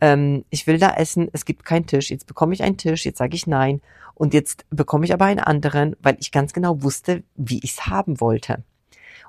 ähm, 0.00 0.44
ich 0.50 0.66
will 0.66 0.78
da 0.78 0.94
essen, 0.94 1.28
es 1.32 1.44
gibt 1.44 1.64
keinen 1.64 1.86
Tisch, 1.86 2.10
jetzt 2.10 2.26
bekomme 2.26 2.54
ich 2.54 2.62
einen 2.62 2.76
Tisch, 2.76 3.04
jetzt 3.04 3.18
sage 3.18 3.34
ich 3.34 3.46
nein 3.46 3.80
und 4.14 4.34
jetzt 4.34 4.64
bekomme 4.70 5.04
ich 5.04 5.12
aber 5.12 5.26
einen 5.26 5.40
anderen, 5.40 5.96
weil 6.00 6.16
ich 6.20 6.32
ganz 6.32 6.52
genau 6.52 6.82
wusste, 6.82 7.22
wie 7.34 7.60
ich 7.62 7.72
es 7.72 7.86
haben 7.86 8.20
wollte. 8.20 8.62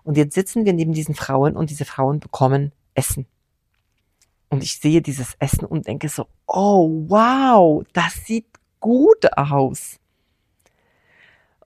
Und 0.03 0.17
jetzt 0.17 0.35
sitzen 0.35 0.65
wir 0.65 0.73
neben 0.73 0.93
diesen 0.93 1.15
Frauen 1.15 1.55
und 1.55 1.69
diese 1.69 1.85
Frauen 1.85 2.19
bekommen 2.19 2.73
Essen. 2.93 3.25
Und 4.49 4.61
ich 4.61 4.79
sehe 4.79 5.01
dieses 5.01 5.35
Essen 5.39 5.65
und 5.65 5.87
denke 5.87 6.09
so, 6.09 6.27
oh 6.45 7.05
wow, 7.07 7.83
das 7.93 8.25
sieht 8.25 8.45
gut 8.79 9.35
aus. 9.35 9.99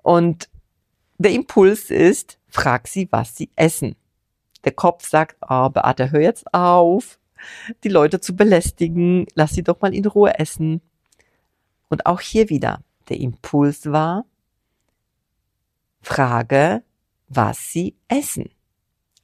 Und 0.03 0.49
der 1.17 1.31
Impuls 1.31 1.89
ist, 1.89 2.39
frag 2.47 2.87
sie, 2.87 3.09
was 3.11 3.35
sie 3.35 3.49
essen. 3.55 3.95
Der 4.63 4.71
Kopf 4.71 5.07
sagt, 5.07 5.37
oh, 5.47 5.69
Beate, 5.69 6.11
hör 6.11 6.21
jetzt 6.21 6.53
auf, 6.53 7.19
die 7.83 7.89
Leute 7.89 8.19
zu 8.19 8.35
belästigen, 8.35 9.25
lass 9.35 9.51
sie 9.51 9.63
doch 9.63 9.81
mal 9.81 9.93
in 9.93 10.05
Ruhe 10.05 10.37
essen. 10.39 10.81
Und 11.89 12.05
auch 12.05 12.19
hier 12.19 12.49
wieder, 12.49 12.81
der 13.09 13.19
Impuls 13.19 13.91
war, 13.91 14.25
frage, 16.01 16.83
was 17.29 17.71
sie 17.71 17.95
essen. 18.07 18.49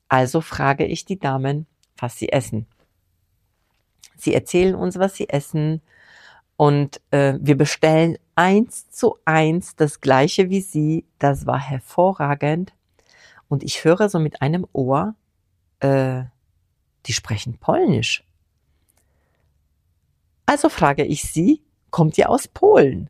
Also 0.08 0.42
frage 0.42 0.86
ich 0.86 1.06
die 1.06 1.20
Damen, 1.20 1.66
was 1.98 2.18
sie 2.18 2.30
essen. 2.30 2.68
Sie 4.16 4.34
erzählen 4.34 4.76
uns, 4.76 5.00
was 5.00 5.16
sie 5.16 5.30
essen 5.30 5.82
und 6.56 7.02
äh, 7.12 7.34
wir 7.42 7.58
bestellen 7.58 8.18
eins 8.36 8.90
zu 8.90 9.18
eins 9.26 9.76
das 9.76 10.02
gleiche 10.02 10.50
wie 10.50 10.62
sie. 10.62 11.06
Das 11.20 11.46
war 11.46 11.60
hervorragend. 11.60 12.74
Und 13.50 13.64
ich 13.64 13.84
höre 13.84 14.10
so 14.10 14.20
mit 14.20 14.42
einem 14.42 14.66
Ohr, 14.74 15.16
äh, 15.84 16.24
die 17.06 17.14
sprechen 17.14 17.58
Polnisch. 17.58 18.24
Also 20.46 20.70
frage 20.70 21.06
ich 21.06 21.24
sie, 21.24 21.62
kommt 21.92 22.18
ihr 22.18 22.30
aus 22.30 22.48
Polen? 22.48 23.10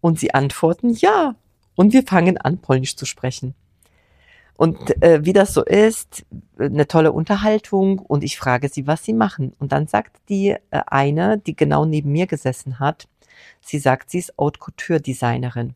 Und 0.00 0.18
sie 0.18 0.34
antworten 0.34 0.90
ja. 0.90 1.34
Und 1.76 1.92
wir 1.92 2.04
fangen 2.04 2.38
an, 2.38 2.58
Polnisch 2.58 2.96
zu 2.96 3.06
sprechen. 3.06 3.54
Und 4.56 5.02
äh, 5.02 5.24
wie 5.24 5.32
das 5.32 5.52
so 5.52 5.64
ist, 5.64 6.24
eine 6.58 6.86
tolle 6.86 7.10
Unterhaltung 7.10 7.98
und 7.98 8.22
ich 8.22 8.38
frage 8.38 8.68
sie, 8.68 8.86
was 8.86 9.04
sie 9.04 9.12
machen. 9.12 9.52
Und 9.58 9.72
dann 9.72 9.88
sagt 9.88 10.16
die 10.28 10.50
äh, 10.50 10.58
eine, 10.70 11.38
die 11.38 11.56
genau 11.56 11.84
neben 11.84 12.12
mir 12.12 12.28
gesessen 12.28 12.78
hat, 12.78 13.08
sie 13.60 13.78
sagt, 13.78 14.10
sie 14.10 14.18
ist 14.18 14.34
Haute 14.38 14.60
Couture 14.60 15.00
Designerin. 15.00 15.74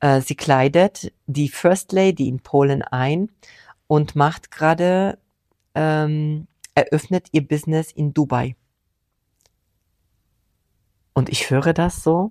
Äh, 0.00 0.22
sie 0.22 0.34
kleidet 0.34 1.12
die 1.26 1.48
First 1.48 1.92
Lady 1.92 2.26
in 2.26 2.40
Polen 2.40 2.82
ein 2.82 3.30
und 3.90 4.14
macht 4.14 4.52
gerade, 4.52 5.18
ähm, 5.74 6.46
eröffnet 6.76 7.26
ihr 7.32 7.44
Business 7.44 7.90
in 7.90 8.14
Dubai. 8.14 8.54
Und 11.12 11.28
ich 11.28 11.50
höre 11.50 11.72
das 11.72 12.04
so 12.04 12.30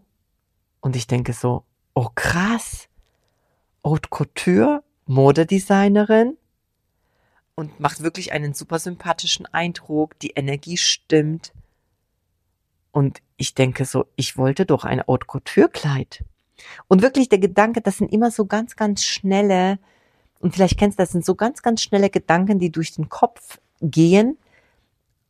und 0.80 0.96
ich 0.96 1.06
denke 1.06 1.34
so, 1.34 1.66
oh 1.96 2.08
krass, 2.16 2.88
Haute 3.84 4.08
Couture, 4.08 4.86
Modedesignerin 5.06 6.38
und 7.56 7.78
macht 7.82 8.04
wirklich 8.04 8.32
einen 8.32 8.54
super 8.54 8.80
sympathischen 8.80 9.46
Eindruck, 9.48 10.18
die 10.20 10.30
Energie 10.30 10.78
stimmt. 10.78 11.52
Und 12.94 13.22
ich 13.36 13.54
denke 13.54 13.84
so, 13.84 14.06
ich 14.16 14.38
wollte 14.38 14.66
doch 14.66 14.86
ein 14.86 15.04
Haute 15.06 15.28
Couture 15.28 15.68
Kleid. 15.68 16.24
Und 16.88 17.02
wirklich 17.02 17.28
der 17.28 17.40
Gedanke, 17.40 17.82
das 17.82 17.98
sind 17.98 18.14
immer 18.14 18.32
so 18.32 18.46
ganz, 18.46 18.78
ganz 18.78 19.04
schnelle 19.04 19.78
und 20.40 20.56
vielleicht 20.56 20.78
kennst 20.78 20.98
du 20.98 21.04
das, 21.04 21.12
sind 21.12 21.26
so 21.26 21.36
ganz, 21.36 21.62
ganz 21.62 21.82
schnelle 21.82 22.10
Gedanken, 22.10 22.60
die 22.60 22.72
durch 22.72 22.94
den 22.94 23.10
Kopf 23.10 23.60
gehen, 23.82 24.38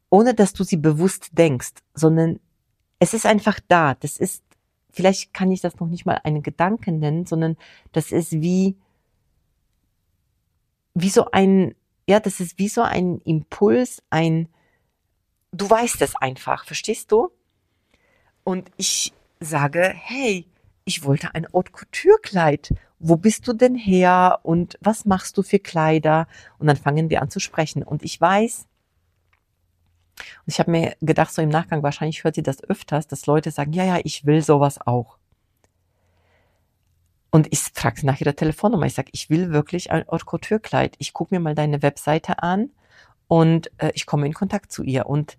ohne 0.10 0.34
dass 0.34 0.54
du 0.54 0.64
sie 0.64 0.78
bewusst 0.78 1.30
denkst, 1.34 1.74
sondern 1.94 2.40
es 3.00 3.14
ist 3.14 3.26
einfach 3.26 3.60
da. 3.68 3.96
Das 3.96 4.18
ist, 4.18 4.44
vielleicht 4.92 5.34
kann 5.34 5.52
ich 5.52 5.62
das 5.62 5.80
noch 5.80 5.88
nicht 5.88 6.06
mal 6.06 6.20
einen 6.24 6.44
Gedanken 6.44 7.00
nennen, 7.00 7.26
sondern 7.26 7.58
das 7.92 8.12
ist 8.12 8.34
wie, 8.34 8.76
wie 10.94 11.10
so 11.10 11.32
ein, 11.32 11.76
ja, 12.08 12.20
das 12.20 12.40
ist 12.40 12.58
wie 12.60 12.70
so 12.70 12.82
ein 12.82 13.20
Impuls, 13.20 14.04
ein, 14.10 14.48
du 15.52 15.70
weißt 15.70 16.02
es 16.02 16.16
einfach, 16.16 16.66
verstehst 16.66 17.12
du? 17.12 17.30
Und 18.44 18.72
ich 18.78 19.14
sage, 19.40 19.92
hey, 19.96 20.46
ich 20.86 21.04
wollte 21.04 21.34
ein 21.34 21.48
Haute 21.54 21.72
Couture 21.72 22.20
Kleid 22.22 22.74
wo 23.00 23.16
bist 23.16 23.48
du 23.48 23.54
denn 23.54 23.76
her 23.76 24.40
und 24.44 24.78
was 24.82 25.06
machst 25.06 25.38
du 25.38 25.44
für 25.44 25.60
Kleider? 25.60 26.28
Und 26.58 26.68
dann 26.68 26.78
fangen 26.78 27.10
wir 27.10 27.22
an 27.22 27.30
zu 27.30 27.40
sprechen. 27.40 27.84
Und 27.84 28.04
ich 28.04 28.20
weiß, 28.20 28.68
und 30.20 30.54
ich 30.54 30.60
habe 30.60 30.72
mir 30.72 30.96
gedacht, 31.02 31.34
so 31.34 31.42
im 31.42 31.50
Nachgang, 31.50 31.82
wahrscheinlich 31.82 32.24
hört 32.24 32.36
sie 32.36 32.44
das 32.44 32.64
öfters, 32.64 33.08
dass 33.08 33.26
Leute 33.26 33.52
sagen, 33.52 33.74
ja, 33.74 33.86
ja, 33.86 34.00
ich 34.04 34.26
will 34.26 34.42
sowas 34.42 34.80
auch. 34.86 35.18
Und 37.32 37.48
ich 37.52 37.60
frage 37.60 38.02
sie 38.02 38.06
nach 38.06 38.20
ihrer 38.20 38.36
Telefonnummer. 38.36 38.86
Ich 38.86 38.96
sage, 38.96 39.10
ich 39.14 39.30
will 39.30 39.52
wirklich 39.52 39.92
ein 39.92 40.06
Haute 40.10 40.26
Couture 40.26 40.60
Kleid. 40.60 40.96
Ich 40.98 41.14
gucke 41.14 41.34
mir 41.34 41.40
mal 41.40 41.56
deine 41.56 41.82
Webseite 41.82 42.42
an 42.42 42.72
und 43.28 43.72
äh, 43.78 43.92
ich 43.94 44.06
komme 44.06 44.26
in 44.26 44.34
Kontakt 44.34 44.72
zu 44.72 44.84
ihr. 44.84 45.06
Und 45.06 45.38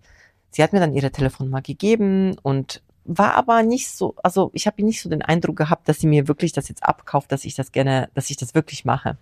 sie 0.51 0.63
hat 0.63 0.73
mir 0.73 0.79
dann 0.79 0.93
ihre 0.93 1.11
Telefonnummer 1.11 1.61
gegeben 1.61 2.37
und 2.41 2.81
war 3.05 3.35
aber 3.35 3.63
nicht 3.63 3.89
so, 3.89 4.15
also 4.23 4.51
ich 4.53 4.67
habe 4.67 4.83
nicht 4.83 5.01
so 5.01 5.09
den 5.09 5.21
Eindruck 5.21 5.57
gehabt, 5.57 5.89
dass 5.89 5.99
sie 5.99 6.07
mir 6.07 6.27
wirklich 6.27 6.53
das 6.53 6.69
jetzt 6.69 6.83
abkauft, 6.83 7.31
dass 7.31 7.45
ich 7.45 7.55
das 7.55 7.71
gerne, 7.71 8.09
dass 8.13 8.29
ich 8.29 8.37
das 8.37 8.53
wirklich 8.55 8.85
mache. 8.85 9.17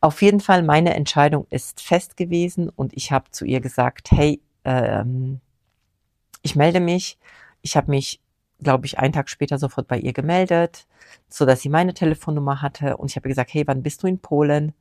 Auf 0.00 0.22
jeden 0.22 0.40
Fall, 0.40 0.62
meine 0.62 0.94
Entscheidung 0.94 1.46
ist 1.50 1.80
fest 1.80 2.16
gewesen 2.16 2.68
und 2.68 2.92
ich 2.96 3.10
habe 3.10 3.30
zu 3.30 3.44
ihr 3.44 3.60
gesagt, 3.60 4.12
hey, 4.12 4.40
ähm, 4.64 5.40
ich 6.42 6.54
melde 6.56 6.80
mich. 6.80 7.18
Ich 7.62 7.76
habe 7.76 7.90
mich, 7.90 8.20
glaube 8.60 8.86
ich, 8.86 8.98
einen 8.98 9.12
Tag 9.12 9.28
später 9.28 9.58
sofort 9.58 9.88
bei 9.88 9.98
ihr 9.98 10.12
gemeldet, 10.12 10.86
so 11.28 11.46
dass 11.46 11.62
sie 11.62 11.68
meine 11.68 11.94
Telefonnummer 11.94 12.62
hatte 12.62 12.96
und 12.96 13.10
ich 13.10 13.16
habe 13.16 13.28
gesagt, 13.28 13.52
hey, 13.54 13.66
wann 13.66 13.82
bist 13.82 14.02
du 14.02 14.06
in 14.06 14.20
Polen? 14.20 14.72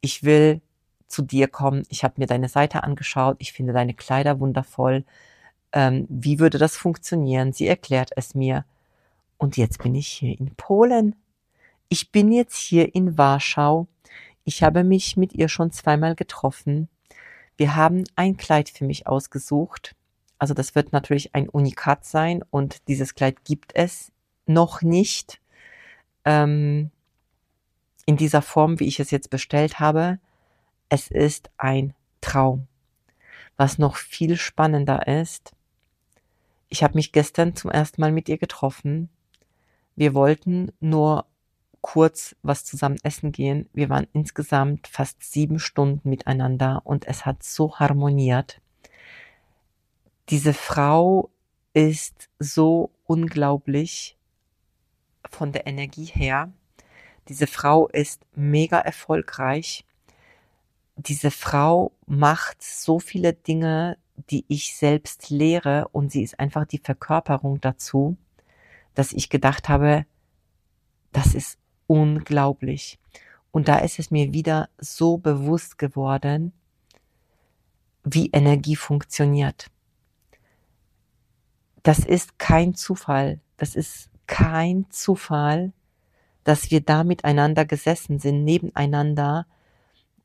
Ich 0.00 0.24
will 0.24 0.60
zu 1.08 1.22
dir 1.22 1.48
kommen. 1.48 1.84
Ich 1.88 2.04
habe 2.04 2.14
mir 2.18 2.26
deine 2.26 2.48
Seite 2.48 2.82
angeschaut. 2.82 3.36
Ich 3.38 3.52
finde 3.52 3.72
deine 3.72 3.94
Kleider 3.94 4.40
wundervoll. 4.40 5.04
Ähm, 5.74 6.06
wie 6.08 6.38
würde 6.38 6.56
das 6.56 6.78
funktionieren? 6.78 7.52
Sie 7.52 7.66
erklärt 7.66 8.12
es 8.16 8.34
mir. 8.34 8.64
Und 9.36 9.58
jetzt 9.58 9.82
bin 9.82 9.94
ich 9.94 10.08
hier 10.08 10.38
in 10.38 10.54
Polen. 10.54 11.14
Ich 11.90 12.10
bin 12.10 12.32
jetzt 12.32 12.56
hier 12.56 12.94
in 12.94 13.18
Warschau 13.18 13.86
ich 14.44 14.62
habe 14.62 14.84
mich 14.84 15.16
mit 15.16 15.32
ihr 15.32 15.48
schon 15.48 15.72
zweimal 15.72 16.14
getroffen. 16.14 16.88
Wir 17.56 17.76
haben 17.76 18.04
ein 18.14 18.36
Kleid 18.36 18.68
für 18.68 18.84
mich 18.84 19.06
ausgesucht. 19.06 19.96
Also 20.38 20.52
das 20.52 20.74
wird 20.74 20.92
natürlich 20.92 21.34
ein 21.34 21.48
Unikat 21.48 22.04
sein 22.04 22.44
und 22.50 22.86
dieses 22.88 23.14
Kleid 23.14 23.44
gibt 23.44 23.74
es 23.74 24.12
noch 24.46 24.82
nicht 24.82 25.40
ähm, 26.26 26.90
in 28.04 28.18
dieser 28.18 28.42
Form, 28.42 28.80
wie 28.80 28.86
ich 28.86 29.00
es 29.00 29.10
jetzt 29.10 29.30
bestellt 29.30 29.80
habe. 29.80 30.18
Es 30.90 31.08
ist 31.08 31.50
ein 31.56 31.94
Traum. 32.20 32.66
Was 33.56 33.78
noch 33.78 33.96
viel 33.96 34.36
spannender 34.36 35.06
ist, 35.06 35.53
ich 36.74 36.82
habe 36.82 36.94
mich 36.94 37.12
gestern 37.12 37.54
zum 37.54 37.70
ersten 37.70 38.00
Mal 38.00 38.10
mit 38.10 38.28
ihr 38.28 38.36
getroffen. 38.36 39.08
Wir 39.94 40.12
wollten 40.12 40.72
nur 40.80 41.24
kurz 41.82 42.34
was 42.42 42.64
zusammen 42.64 42.98
essen 43.04 43.30
gehen. 43.30 43.68
Wir 43.72 43.88
waren 43.90 44.08
insgesamt 44.12 44.88
fast 44.88 45.22
sieben 45.22 45.60
Stunden 45.60 46.08
miteinander 46.10 46.82
und 46.82 47.06
es 47.06 47.24
hat 47.24 47.44
so 47.44 47.78
harmoniert. 47.78 48.60
Diese 50.30 50.52
Frau 50.52 51.30
ist 51.74 52.28
so 52.40 52.90
unglaublich 53.04 54.18
von 55.30 55.52
der 55.52 55.68
Energie 55.68 56.06
her. 56.06 56.52
Diese 57.28 57.46
Frau 57.46 57.86
ist 57.86 58.22
mega 58.34 58.80
erfolgreich. 58.80 59.84
Diese 60.96 61.30
Frau 61.30 61.92
macht 62.06 62.64
so 62.64 62.98
viele 62.98 63.32
Dinge, 63.32 63.96
die 64.30 64.44
ich 64.48 64.76
selbst 64.76 65.30
lehre 65.30 65.88
und 65.92 66.12
sie 66.12 66.22
ist 66.22 66.38
einfach 66.38 66.64
die 66.66 66.78
Verkörperung 66.78 67.60
dazu, 67.60 68.16
dass 68.94 69.12
ich 69.12 69.28
gedacht 69.28 69.68
habe, 69.68 70.06
das 71.12 71.34
ist 71.34 71.58
unglaublich. 71.86 72.98
Und 73.50 73.68
da 73.68 73.78
ist 73.78 73.98
es 73.98 74.10
mir 74.10 74.32
wieder 74.32 74.68
so 74.78 75.18
bewusst 75.18 75.78
geworden, 75.78 76.52
wie 78.02 78.30
Energie 78.30 78.76
funktioniert. 78.76 79.70
Das 81.82 82.00
ist 82.00 82.38
kein 82.38 82.74
Zufall. 82.74 83.40
Das 83.56 83.76
ist 83.76 84.10
kein 84.26 84.86
Zufall, 84.90 85.72
dass 86.42 86.70
wir 86.70 86.80
da 86.80 87.04
miteinander 87.04 87.64
gesessen 87.64 88.18
sind, 88.18 88.44
nebeneinander, 88.44 89.46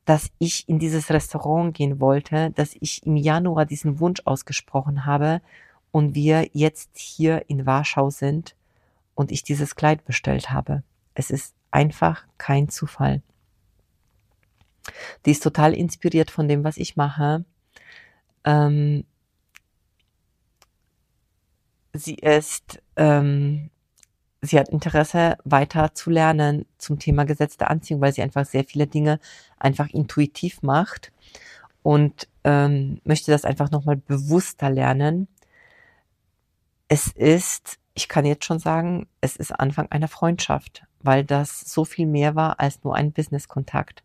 dass 0.04 0.30
ich 0.38 0.68
in 0.68 0.78
dieses 0.78 1.10
Restaurant 1.10 1.74
gehen 1.74 2.00
wollte, 2.00 2.50
dass 2.50 2.74
ich 2.80 3.04
im 3.06 3.16
Januar 3.16 3.66
diesen 3.66 4.00
Wunsch 4.00 4.20
ausgesprochen 4.24 5.04
habe 5.04 5.40
und 5.92 6.14
wir 6.14 6.48
jetzt 6.52 6.90
hier 6.94 7.48
in 7.48 7.66
Warschau 7.66 8.10
sind 8.10 8.56
und 9.14 9.30
ich 9.30 9.42
dieses 9.42 9.76
Kleid 9.76 10.04
bestellt 10.04 10.50
habe. 10.50 10.82
Es 11.14 11.30
ist 11.30 11.54
einfach 11.70 12.24
kein 12.38 12.68
Zufall. 12.68 13.22
Die 15.26 15.30
ist 15.30 15.42
total 15.42 15.74
inspiriert 15.74 16.30
von 16.30 16.48
dem, 16.48 16.64
was 16.64 16.76
ich 16.76 16.96
mache. 16.96 17.44
Ähm, 18.44 19.04
sie 21.92 22.14
ist, 22.14 22.82
ähm, 22.96 23.70
sie 24.42 24.58
hat 24.58 24.68
Interesse 24.68 25.36
weiter 25.44 25.94
zu 25.94 26.10
lernen 26.10 26.66
zum 26.78 26.98
Thema 26.98 27.24
Gesetz 27.24 27.56
der 27.56 27.70
Anziehung, 27.70 28.00
weil 28.00 28.12
sie 28.12 28.22
einfach 28.22 28.46
sehr 28.46 28.64
viele 28.64 28.86
Dinge 28.86 29.20
einfach 29.58 29.88
intuitiv 29.88 30.62
macht 30.62 31.12
und 31.82 32.28
ähm, 32.44 33.00
möchte 33.04 33.30
das 33.30 33.44
einfach 33.44 33.70
nochmal 33.70 33.96
bewusster 33.96 34.70
lernen. 34.70 35.28
Es 36.88 37.08
ist, 37.08 37.78
ich 37.94 38.08
kann 38.08 38.24
jetzt 38.24 38.44
schon 38.44 38.58
sagen, 38.58 39.06
es 39.20 39.36
ist 39.36 39.52
Anfang 39.52 39.88
einer 39.90 40.08
Freundschaft 40.08 40.84
weil 41.02 41.24
das 41.24 41.60
so 41.60 41.84
viel 41.84 42.06
mehr 42.06 42.34
war 42.34 42.60
als 42.60 42.84
nur 42.84 42.94
ein 42.94 43.12
Business-Kontakt. 43.12 44.02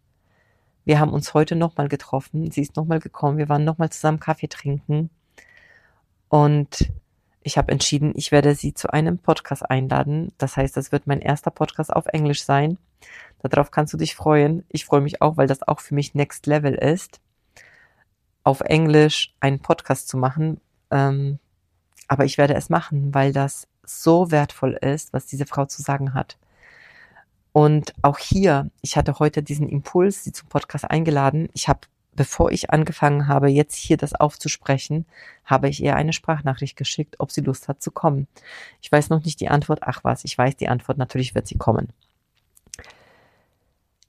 Wir 0.86 1.00
haben 1.00 1.14
uns 1.14 1.34
heute 1.34 1.56
nochmal 1.56 1.88
getroffen. 1.88 2.52
Sie 2.52 2.62
ist 2.62 2.76
nochmal 2.76 3.00
gekommen. 3.00 3.38
Wir 3.38 3.50
waren 3.50 3.64
nochmal 3.64 3.90
zusammen 3.90 4.20
Kaffee 4.20 4.48
trinken. 4.48 5.10
Und 6.30 6.92
ich 7.46 7.60
habe 7.60 7.72
entschieden, 7.72 8.14
ich 8.16 8.32
werde 8.32 8.56
sie 8.56 8.74
zu 8.74 8.92
einem 8.92 9.20
Podcast 9.20 9.70
einladen. 9.70 10.34
Das 10.40 10.58
heißt, 10.58 10.76
das 10.76 10.92
wird 10.92 11.06
mein 11.06 11.22
erster 11.22 11.52
Podcast 11.52 11.94
auf 11.94 12.08
Englisch 12.08 12.44
sein. 12.44 12.80
Darauf 13.44 13.70
kannst 13.70 13.94
du 13.94 13.98
dich 13.98 14.16
freuen. 14.16 14.66
Ich 14.70 14.86
freue 14.86 15.02
mich 15.02 15.22
auch, 15.22 15.38
weil 15.38 15.46
das 15.46 15.62
auch 15.62 15.80
für 15.80 15.94
mich 15.94 16.16
Next 16.16 16.48
Level 16.48 16.74
ist, 16.74 17.22
auf 18.44 18.62
Englisch 18.62 19.36
einen 19.42 19.60
Podcast 19.60 20.08
zu 20.08 20.18
machen. 20.18 20.60
Ähm, 20.90 21.38
aber 22.08 22.26
ich 22.26 22.40
werde 22.40 22.56
es 22.56 22.70
machen, 22.70 23.14
weil 23.14 23.32
das 23.32 23.68
so 23.84 24.32
wertvoll 24.32 24.74
ist, 24.74 25.14
was 25.14 25.28
diese 25.28 25.46
Frau 25.46 25.66
zu 25.66 25.84
sagen 25.84 26.16
hat. 26.16 26.40
Und 27.52 27.94
auch 28.02 28.18
hier, 28.18 28.72
ich 28.82 28.98
hatte 28.98 29.20
heute 29.20 29.44
diesen 29.44 29.70
Impuls, 29.70 30.24
sie 30.24 30.32
zum 30.32 30.50
Podcast 30.50 30.90
eingeladen. 30.90 31.50
Ich 31.54 31.70
habe, 31.70 31.82
bevor 32.16 32.52
ich 32.52 32.70
angefangen 32.72 33.28
habe, 33.28 33.50
jetzt 33.50 33.76
hier 33.76 33.98
das 33.98 34.14
aufzusprechen, 34.14 35.06
habe 35.44 35.70
ich 35.70 35.84
ihr 35.84 35.96
eine 35.96 36.14
Sprachnachricht 36.14 36.76
geschickt, 36.76 37.16
ob 37.20 37.32
sie 37.32 37.42
Lust 37.42 37.68
hat 37.68 37.82
zu 37.82 37.92
kommen. 37.92 38.28
Ich 38.82 38.92
weiß 38.92 39.10
noch 39.10 39.24
nicht 39.24 39.40
die 39.40 39.50
Antwort. 39.50 39.80
Ach 39.84 40.04
was, 40.04 40.26
ich 40.26 40.38
weiß 40.38 40.56
die 40.56 40.70
Antwort. 40.70 40.98
Natürlich 40.98 41.36
wird 41.36 41.48
sie 41.48 41.58
kommen. 41.58 41.90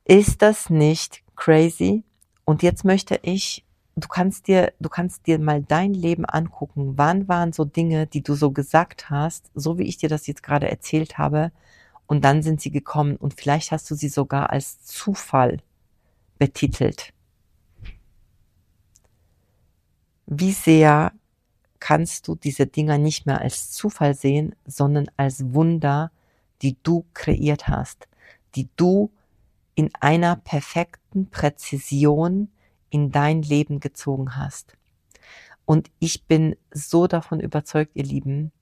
Ist 0.05 0.43
das 0.43 0.71
nicht 0.71 1.23
crazy? 1.35 2.05
Und 2.45 2.63
jetzt 2.63 2.85
möchte 2.85 3.19
ich, 3.23 3.65
du 3.97 4.07
kannst 4.07 4.47
dir, 4.47 4.73
du 4.79 4.89
kannst 4.89 5.27
dir 5.27 5.39
mal 5.39 5.63
dein 5.63 5.93
Leben 5.93 6.25
angucken. 6.25 6.93
Wann 6.97 7.27
waren 7.29 7.53
so 7.53 7.65
Dinge, 7.65 8.07
die 8.07 8.23
du 8.23 8.35
so 8.35 8.53
gesagt 8.53 9.11
hast, 9.11 9.51
so 9.55 9.79
wie 9.79 9.85
ich 9.85 9.97
dir 9.97 10.09
das 10.09 10.27
jetzt 10.27 10.43
gerade 10.43 10.71
erzählt 10.71 11.19
habe, 11.19 11.51
und 12.07 12.25
dann 12.25 12.43
sind 12.43 12.61
sie 12.61 12.71
gekommen 12.71 13.17
und 13.17 13.35
vielleicht 13.35 13.73
hast 13.73 13.91
du 13.91 13.95
sie 13.95 14.09
sogar 14.09 14.51
als 14.51 14.81
Zufall 14.85 15.59
betitelt. 16.39 17.13
Wie 20.27 20.53
sehr 20.53 21.13
kannst 21.79 22.27
du 22.27 22.35
diese 22.35 22.67
Dinger 22.67 22.99
nicht 22.99 23.27
mehr 23.27 23.41
als 23.41 23.71
Zufall 23.71 24.15
sehen, 24.15 24.55
sondern 24.65 25.09
als 25.17 25.53
Wunder, 25.55 26.11
die 26.63 26.77
du 26.83 27.05
kreiert 27.15 27.69
hast, 27.69 28.09
die 28.55 28.69
du 28.77 29.13
in 29.75 29.95
einer 30.01 30.37
perfekten 30.37 31.31
Präzision 31.31 32.51
in 32.91 33.11
dein 33.11 33.43
Leben 33.43 33.79
gezogen 33.79 34.37
hast. 34.37 34.77
Und 35.65 35.91
ich 35.99 36.25
bin 36.25 36.57
so 36.73 37.07
davon 37.07 37.41
überzeugt, 37.41 37.93
ihr 37.95 38.05
Lieben, 38.05 38.53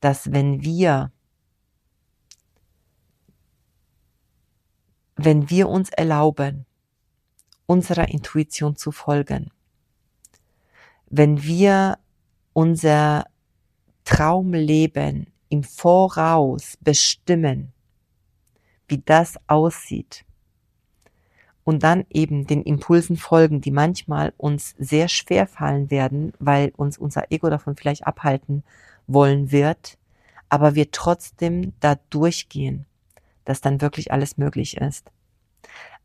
dass 0.00 0.32
wenn 0.32 0.62
wir 0.62 1.12
wenn 5.20 5.50
wir 5.50 5.68
uns 5.68 5.90
erlauben, 5.90 6.64
unserer 7.66 8.08
Intuition 8.08 8.76
zu 8.76 8.92
folgen, 8.92 9.50
wenn 11.10 11.42
wir 11.42 11.98
unser 12.52 13.24
Traumleben 14.04 15.26
im 15.48 15.62
Voraus 15.64 16.76
bestimmen, 16.80 17.72
wie 18.86 19.02
das 19.04 19.36
aussieht, 19.46 20.24
und 21.64 21.82
dann 21.82 22.06
eben 22.08 22.46
den 22.46 22.62
Impulsen 22.62 23.18
folgen, 23.18 23.60
die 23.60 23.70
manchmal 23.70 24.32
uns 24.38 24.74
sehr 24.78 25.08
schwer 25.08 25.46
fallen 25.46 25.90
werden, 25.90 26.32
weil 26.38 26.72
uns 26.76 26.96
unser 26.96 27.30
Ego 27.30 27.50
davon 27.50 27.76
vielleicht 27.76 28.06
abhalten 28.06 28.64
wollen 29.06 29.52
wird, 29.52 29.98
aber 30.48 30.74
wir 30.74 30.90
trotzdem 30.90 31.74
da 31.80 31.96
durchgehen 32.08 32.86
dass 33.48 33.62
dann 33.62 33.80
wirklich 33.80 34.12
alles 34.12 34.36
möglich 34.36 34.76
ist. 34.76 35.10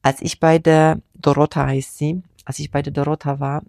Als 0.01 0.21
ich 0.21 0.39
bei 0.39 0.59
der 0.59 1.01
Dorota 1.13 1.65
heißt 1.65 1.97
sie, 1.97 2.23
als 2.45 2.59
ich 2.59 2.71
bei 2.71 2.81
der 2.81 2.93
Dorota 2.93 3.41
war 3.41 3.63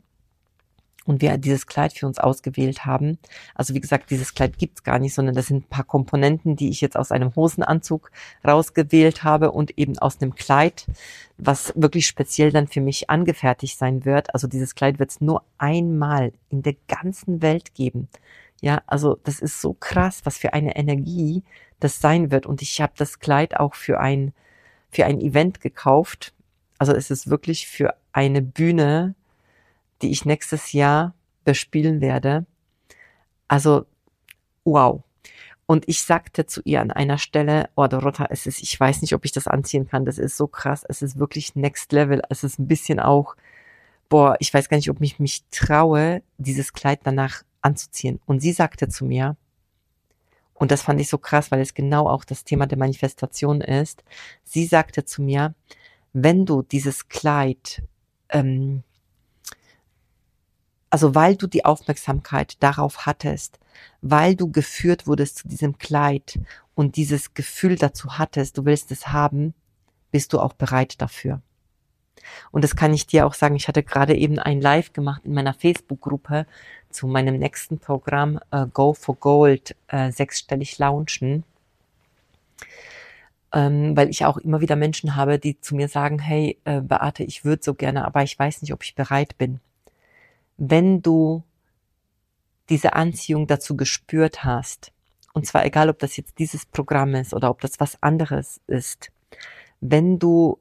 und 1.07 1.23
wir 1.23 1.37
dieses 1.39 1.67
Kleid 1.67 1.93
für 1.93 2.07
uns 2.07 2.19
ausgewählt 2.19 2.87
haben, 2.87 3.19
also 3.55 3.75
wie 3.75 3.81
gesagt, 3.81 4.11
dieses 4.11 4.35
Kleid 4.35 4.59
gibt's 4.59 4.83
gar 4.83 4.99
nicht, 4.99 5.15
sondern 5.15 5.35
das 5.35 5.47
sind 5.47 5.65
ein 5.65 5.69
paar 5.69 5.85
Komponenten, 5.85 6.57
die 6.57 6.71
ich 6.71 6.81
jetzt 6.81 6.97
aus 6.97 7.13
einem 7.13 7.35
Hosenanzug 7.37 8.11
rausgewählt 8.47 9.25
habe 9.25 9.51
und 9.53 9.79
eben 9.79 9.99
aus 9.99 10.21
einem 10.21 10.35
Kleid, 10.35 10.87
was 11.37 11.73
wirklich 11.77 12.07
speziell 12.07 12.53
dann 12.53 12.69
für 12.69 12.81
mich 12.81 13.11
angefertigt 13.11 13.79
sein 13.79 14.05
wird. 14.05 14.33
Also 14.35 14.47
dieses 14.47 14.75
Kleid 14.75 14.99
wird 14.99 15.11
es 15.11 15.21
nur 15.21 15.43
einmal 15.59 16.33
in 16.51 16.63
der 16.63 16.77
ganzen 16.89 17.43
Welt 17.43 17.75
geben. 17.75 18.09
Ja, 18.61 18.83
also 18.87 19.19
das 19.25 19.41
ist 19.41 19.61
so 19.61 19.75
krass, 19.75 20.23
was 20.25 20.39
für 20.39 20.55
eine 20.55 20.77
Energie 20.77 21.43
das 21.81 22.01
sein 22.01 22.31
wird. 22.31 22.47
Und 22.47 22.63
ich 22.63 22.81
habe 22.81 22.95
das 22.97 23.19
Kleid 23.19 23.59
auch 23.61 23.75
für 23.75 24.01
ein, 24.01 24.33
für 24.91 25.05
ein 25.05 25.21
Event 25.21 25.61
gekauft. 25.61 26.33
Also 26.79 26.93
es 26.93 27.11
ist 27.11 27.29
wirklich 27.29 27.67
für 27.69 27.95
eine 28.13 28.43
Bühne, 28.43 29.15
die 30.05 30.11
ich 30.11 30.27
nächstes 30.27 30.73
Jahr 30.73 31.15
bespielen 31.45 32.03
werde. 32.03 32.45
Also, 33.49 33.87
wow. 34.65 35.03
Und 35.67 35.89
ich 35.89 36.03
sagte 36.03 36.45
zu 36.45 36.61
ihr 36.65 36.83
an 36.83 36.91
einer 36.91 37.17
Stelle, 37.17 37.71
oh 37.75 37.87
Dorota, 37.87 38.27
es 38.29 38.47
ist, 38.47 38.63
ich 38.63 38.79
weiß 38.79 39.01
nicht, 39.01 39.15
ob 39.15 39.25
ich 39.25 39.33
das 39.33 39.49
anziehen 39.49 39.89
kann. 39.89 40.05
Das 40.05 40.19
ist 40.19 40.37
so 40.37 40.47
krass. 40.47 40.85
Es 40.87 41.01
ist 41.01 41.19
wirklich 41.19 41.57
next 41.57 41.91
level. 41.93 42.21
Es 42.29 42.45
ist 42.45 42.59
ein 42.59 42.69
bisschen 42.69 43.01
auch, 43.01 43.35
boah, 44.11 44.37
ich 44.41 44.53
weiß 44.53 44.69
gar 44.69 44.77
nicht, 44.77 44.91
ob 44.91 45.01
ich 45.01 45.19
mich 45.19 45.43
traue, 45.51 46.23
dieses 46.37 46.75
Kleid 46.75 47.01
danach 47.05 47.43
anzuziehen. 47.63 48.21
Und 48.27 48.41
sie 48.41 48.53
sagte 48.53 48.89
zu 48.89 49.07
mir, 49.07 49.39
und 50.53 50.71
das 50.71 50.83
fand 50.83 51.01
ich 51.01 51.09
so 51.09 51.17
krass, 51.17 51.51
weil 51.51 51.61
es 51.61 51.73
genau 51.73 52.09
auch 52.09 52.27
das 52.27 52.45
Thema 52.45 52.67
der 52.67 52.79
Manifestation 52.79 53.63
ist. 53.63 54.05
Sie 54.45 54.67
sagte 54.67 55.07
zu 55.07 55.23
mir, 55.23 55.55
wenn 56.13 56.45
du 56.45 56.61
dieses 56.61 57.09
Kleid, 57.09 57.83
ähm, 58.29 58.83
also 60.95 61.17
weil 61.17 61.35
du 61.35 61.49
die 61.49 61.65
Aufmerksamkeit 61.65 62.63
darauf 62.63 63.05
hattest, 63.05 63.59
weil 64.01 64.37
du 64.37 64.53
geführt 64.53 65.09
wurdest 65.09 65.39
zu 65.39 65.49
diesem 65.49 65.77
Kleid 65.77 66.39
und 66.77 66.95
dieses 66.95 67.35
Gefühl 67.35 67.75
dazu 67.75 68.17
hattest, 68.17 68.59
du 68.59 68.65
willst 68.65 68.93
es 68.93 69.09
haben, 69.09 69.55
bist 70.13 70.33
du 70.33 70.39
auch 70.39 70.53
bereit 70.53 71.03
dafür. 71.03 71.43
Und 72.53 72.63
das 72.63 72.77
kann 72.77 72.95
ich 72.95 73.09
dir 73.09 73.27
auch 73.27 73.35
sagen. 73.35 73.57
Ich 73.57 73.67
hatte 73.67 73.83
gerade 73.83 74.15
eben 74.15 74.39
ein 74.39 74.61
Live 74.61 74.93
gemacht 74.93 75.23
in 75.25 75.35
meiner 75.35 75.53
Facebook-Gruppe 75.53 76.47
zu 76.91 77.09
meinem 77.09 77.41
nächsten 77.41 77.81
Programm 77.81 78.39
äh, 78.53 78.67
Go 78.73 78.95
for 78.95 79.17
Gold, 79.17 79.75
äh, 79.89 80.13
sechsstellig 80.13 80.79
launchen. 80.79 81.43
Ähm, 83.53 83.97
weil 83.97 84.11
ich 84.11 84.25
auch 84.25 84.37
immer 84.37 84.61
wieder 84.61 84.77
Menschen 84.77 85.17
habe, 85.17 85.41
die 85.41 85.61
zu 85.61 85.75
mir 85.75 85.89
sagen, 85.89 86.21
hey, 86.21 86.57
äh, 86.63 86.81
Beate, 86.81 87.25
ich 87.25 87.45
würde 87.45 87.65
so 87.65 87.75
gerne, 87.75 88.05
aber 88.05 88.23
ich 88.23 88.39
weiß 88.39 88.63
nicht, 88.63 88.73
ob 88.73 88.85
ich 88.85 88.95
bereit 88.95 89.37
bin. 89.39 89.59
Wenn 90.57 91.03
du 91.03 91.43
diese 92.69 92.95
Anziehung 92.95 93.47
dazu 93.47 93.77
gespürt 93.77 94.45
hast, 94.45 94.93
und 95.33 95.47
zwar 95.47 95.65
egal, 95.65 95.91
ob 95.91 95.99
das 95.99 96.17
jetzt 96.17 96.39
dieses 96.39 96.65
Programm 96.65 97.15
ist 97.15 97.35
oder 97.35 97.51
ob 97.51 97.61
das 97.61 97.81
was 97.81 98.03
anderes 98.03 98.61
ist, 98.67 99.11
wenn 99.81 100.19
du 100.19 100.59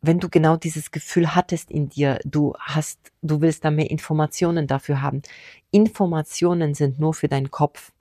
wenn 0.00 0.20
du 0.20 0.28
genau 0.28 0.56
dieses 0.56 0.90
Gefühl 0.90 1.34
hattest 1.34 1.70
in 1.70 1.88
dir, 1.88 2.20
du 2.24 2.54
hast, 2.58 3.12
du 3.22 3.40
willst 3.40 3.64
da 3.64 3.70
mehr 3.70 3.90
Informationen 3.90 4.66
dafür 4.66 5.02
haben. 5.02 5.22
Informationen 5.70 6.74
sind 6.74 7.00
nur 7.00 7.14
für 7.14 7.28
deinen 7.28 7.50
Kopf. 7.50 7.92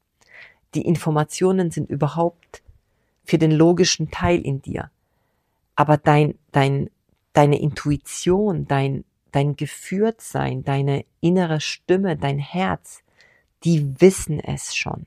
Die 0.75 0.83
Informationen 0.83 1.71
sind 1.71 1.89
überhaupt 1.89 2.61
für 3.23 3.37
den 3.37 3.51
logischen 3.51 4.11
Teil 4.11 4.39
in 4.41 4.61
dir. 4.61 4.91
Aber 5.75 5.97
dein, 5.97 6.35
dein, 6.51 6.89
deine 7.33 7.59
Intuition, 7.59 8.67
dein, 8.67 9.03
dein 9.37 9.55
Geführtsein, 9.55 10.63
deine 10.63 11.05
innere 11.21 11.61
Stimme, 11.61 12.17
dein 12.17 12.39
Herz, 12.39 13.03
die 13.63 14.01
wissen 14.01 14.39
es 14.39 14.75
schon. 14.75 15.05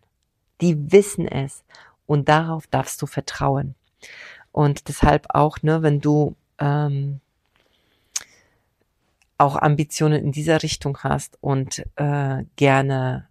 Die 0.61 0.93
wissen 0.93 1.27
es. 1.27 1.65
Und 2.07 2.29
darauf 2.29 2.69
darfst 2.69 3.03
du 3.03 3.07
vertrauen. 3.07 3.75
Und 4.53 4.87
deshalb 4.87 5.27
auch, 5.31 5.63
ne, 5.63 5.83
wenn 5.83 6.01
du 6.01 6.37
ähm, 6.61 7.19
auch 9.37 9.57
Ambitionen 9.57 10.23
in 10.23 10.31
dieser 10.31 10.63
Richtung 10.63 10.99
hast 10.99 11.37
und 11.41 11.85
äh, 11.97 12.45
gerne 12.55 13.27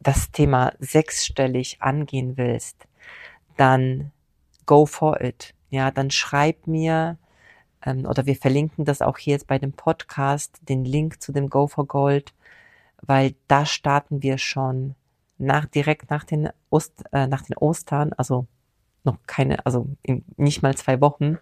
das 0.00 0.30
Thema 0.32 0.72
sechsstellig 0.78 1.82
angehen 1.82 2.38
willst, 2.38 2.86
dann 3.58 4.10
go 4.64 4.86
for 4.86 5.20
it. 5.20 5.52
Ja, 5.68 5.90
dann 5.90 6.10
schreib 6.10 6.66
mir 6.66 7.18
ähm, 7.84 8.06
oder 8.06 8.26
wir 8.26 8.36
verlinken 8.36 8.84
das 8.84 9.02
auch 9.02 9.18
hier 9.18 9.32
jetzt 9.32 9.46
bei 9.46 9.58
dem 9.58 9.72
Podcast, 9.72 10.58
den 10.68 10.84
Link 10.84 11.22
zu 11.22 11.32
dem 11.32 11.48
Go 11.48 11.66
for 11.66 11.86
Gold, 11.86 12.34
weil 13.02 13.34
da 13.46 13.66
starten 13.66 14.22
wir 14.22 14.38
schon 14.38 14.94
nach 15.38 15.66
direkt 15.66 16.10
nach 16.10 16.24
den 16.24 16.50
Ost, 16.70 17.04
äh, 17.12 17.26
nach 17.26 17.42
den 17.42 17.56
Ostern, 17.56 18.12
also 18.14 18.46
noch 19.04 19.18
keine, 19.26 19.64
also 19.64 19.88
in 20.02 20.24
nicht 20.36 20.62
mal 20.62 20.76
zwei 20.76 21.00
Wochen. 21.00 21.38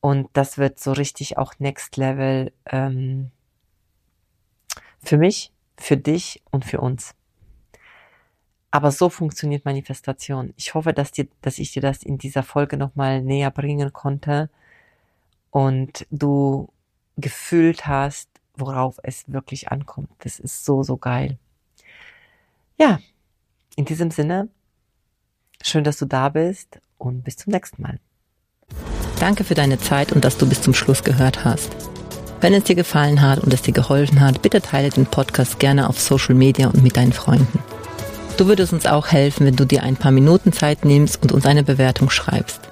Und 0.00 0.28
das 0.32 0.58
wird 0.58 0.78
so 0.78 0.92
richtig 0.92 1.38
auch 1.38 1.54
Next 1.58 1.96
Level 1.96 2.52
ähm, 2.66 3.30
für 4.98 5.18
mich, 5.18 5.52
für 5.76 5.96
dich 5.96 6.42
und 6.50 6.64
für 6.64 6.80
uns. 6.80 7.14
Aber 8.70 8.90
so 8.90 9.10
funktioniert 9.10 9.64
Manifestation. 9.64 10.54
Ich 10.56 10.74
hoffe, 10.74 10.92
dass, 10.92 11.12
dir, 11.12 11.28
dass 11.42 11.58
ich 11.58 11.72
dir 11.72 11.82
das 11.82 12.02
in 12.02 12.18
dieser 12.18 12.42
Folge 12.42 12.76
nochmal 12.76 13.20
näher 13.20 13.50
bringen 13.50 13.92
konnte 13.92 14.48
und 15.52 16.04
du 16.10 16.72
gefühlt 17.16 17.86
hast, 17.86 18.28
worauf 18.56 18.98
es 19.04 19.30
wirklich 19.32 19.70
ankommt. 19.70 20.10
Das 20.18 20.40
ist 20.40 20.64
so, 20.64 20.82
so 20.82 20.96
geil. 20.96 21.38
Ja, 22.76 22.98
in 23.76 23.84
diesem 23.84 24.10
Sinne, 24.10 24.48
Schön, 25.64 25.84
dass 25.84 25.98
du 25.98 26.06
da 26.06 26.28
bist 26.28 26.80
und 26.98 27.22
bis 27.22 27.36
zum 27.36 27.52
nächsten 27.52 27.82
Mal. 27.82 28.00
Danke 29.20 29.44
für 29.44 29.54
deine 29.54 29.78
Zeit 29.78 30.12
und 30.12 30.24
dass 30.24 30.36
du 30.36 30.48
bis 30.48 30.60
zum 30.60 30.74
Schluss 30.74 31.04
gehört 31.04 31.44
hast. 31.44 31.70
Wenn 32.40 32.52
es 32.52 32.64
dir 32.64 32.74
gefallen 32.74 33.22
hat 33.22 33.38
und 33.38 33.54
es 33.54 33.62
dir 33.62 33.72
geholfen 33.72 34.20
hat, 34.20 34.42
bitte 34.42 34.60
teile 34.60 34.90
den 34.90 35.06
Podcast 35.06 35.60
gerne 35.60 35.88
auf 35.88 36.00
Social 36.00 36.34
Media 36.34 36.66
und 36.66 36.82
mit 36.82 36.96
deinen 36.96 37.12
Freunden. 37.12 37.60
Du 38.36 38.46
würdest 38.46 38.72
uns 38.72 38.86
auch 38.86 39.08
helfen, 39.08 39.46
wenn 39.46 39.54
du 39.54 39.64
dir 39.64 39.84
ein 39.84 39.96
paar 39.96 40.10
Minuten 40.10 40.52
Zeit 40.52 40.84
nimmst 40.84 41.22
und 41.22 41.30
uns 41.30 41.46
eine 41.46 41.62
Bewertung 41.62 42.10
schreibst. 42.10 42.71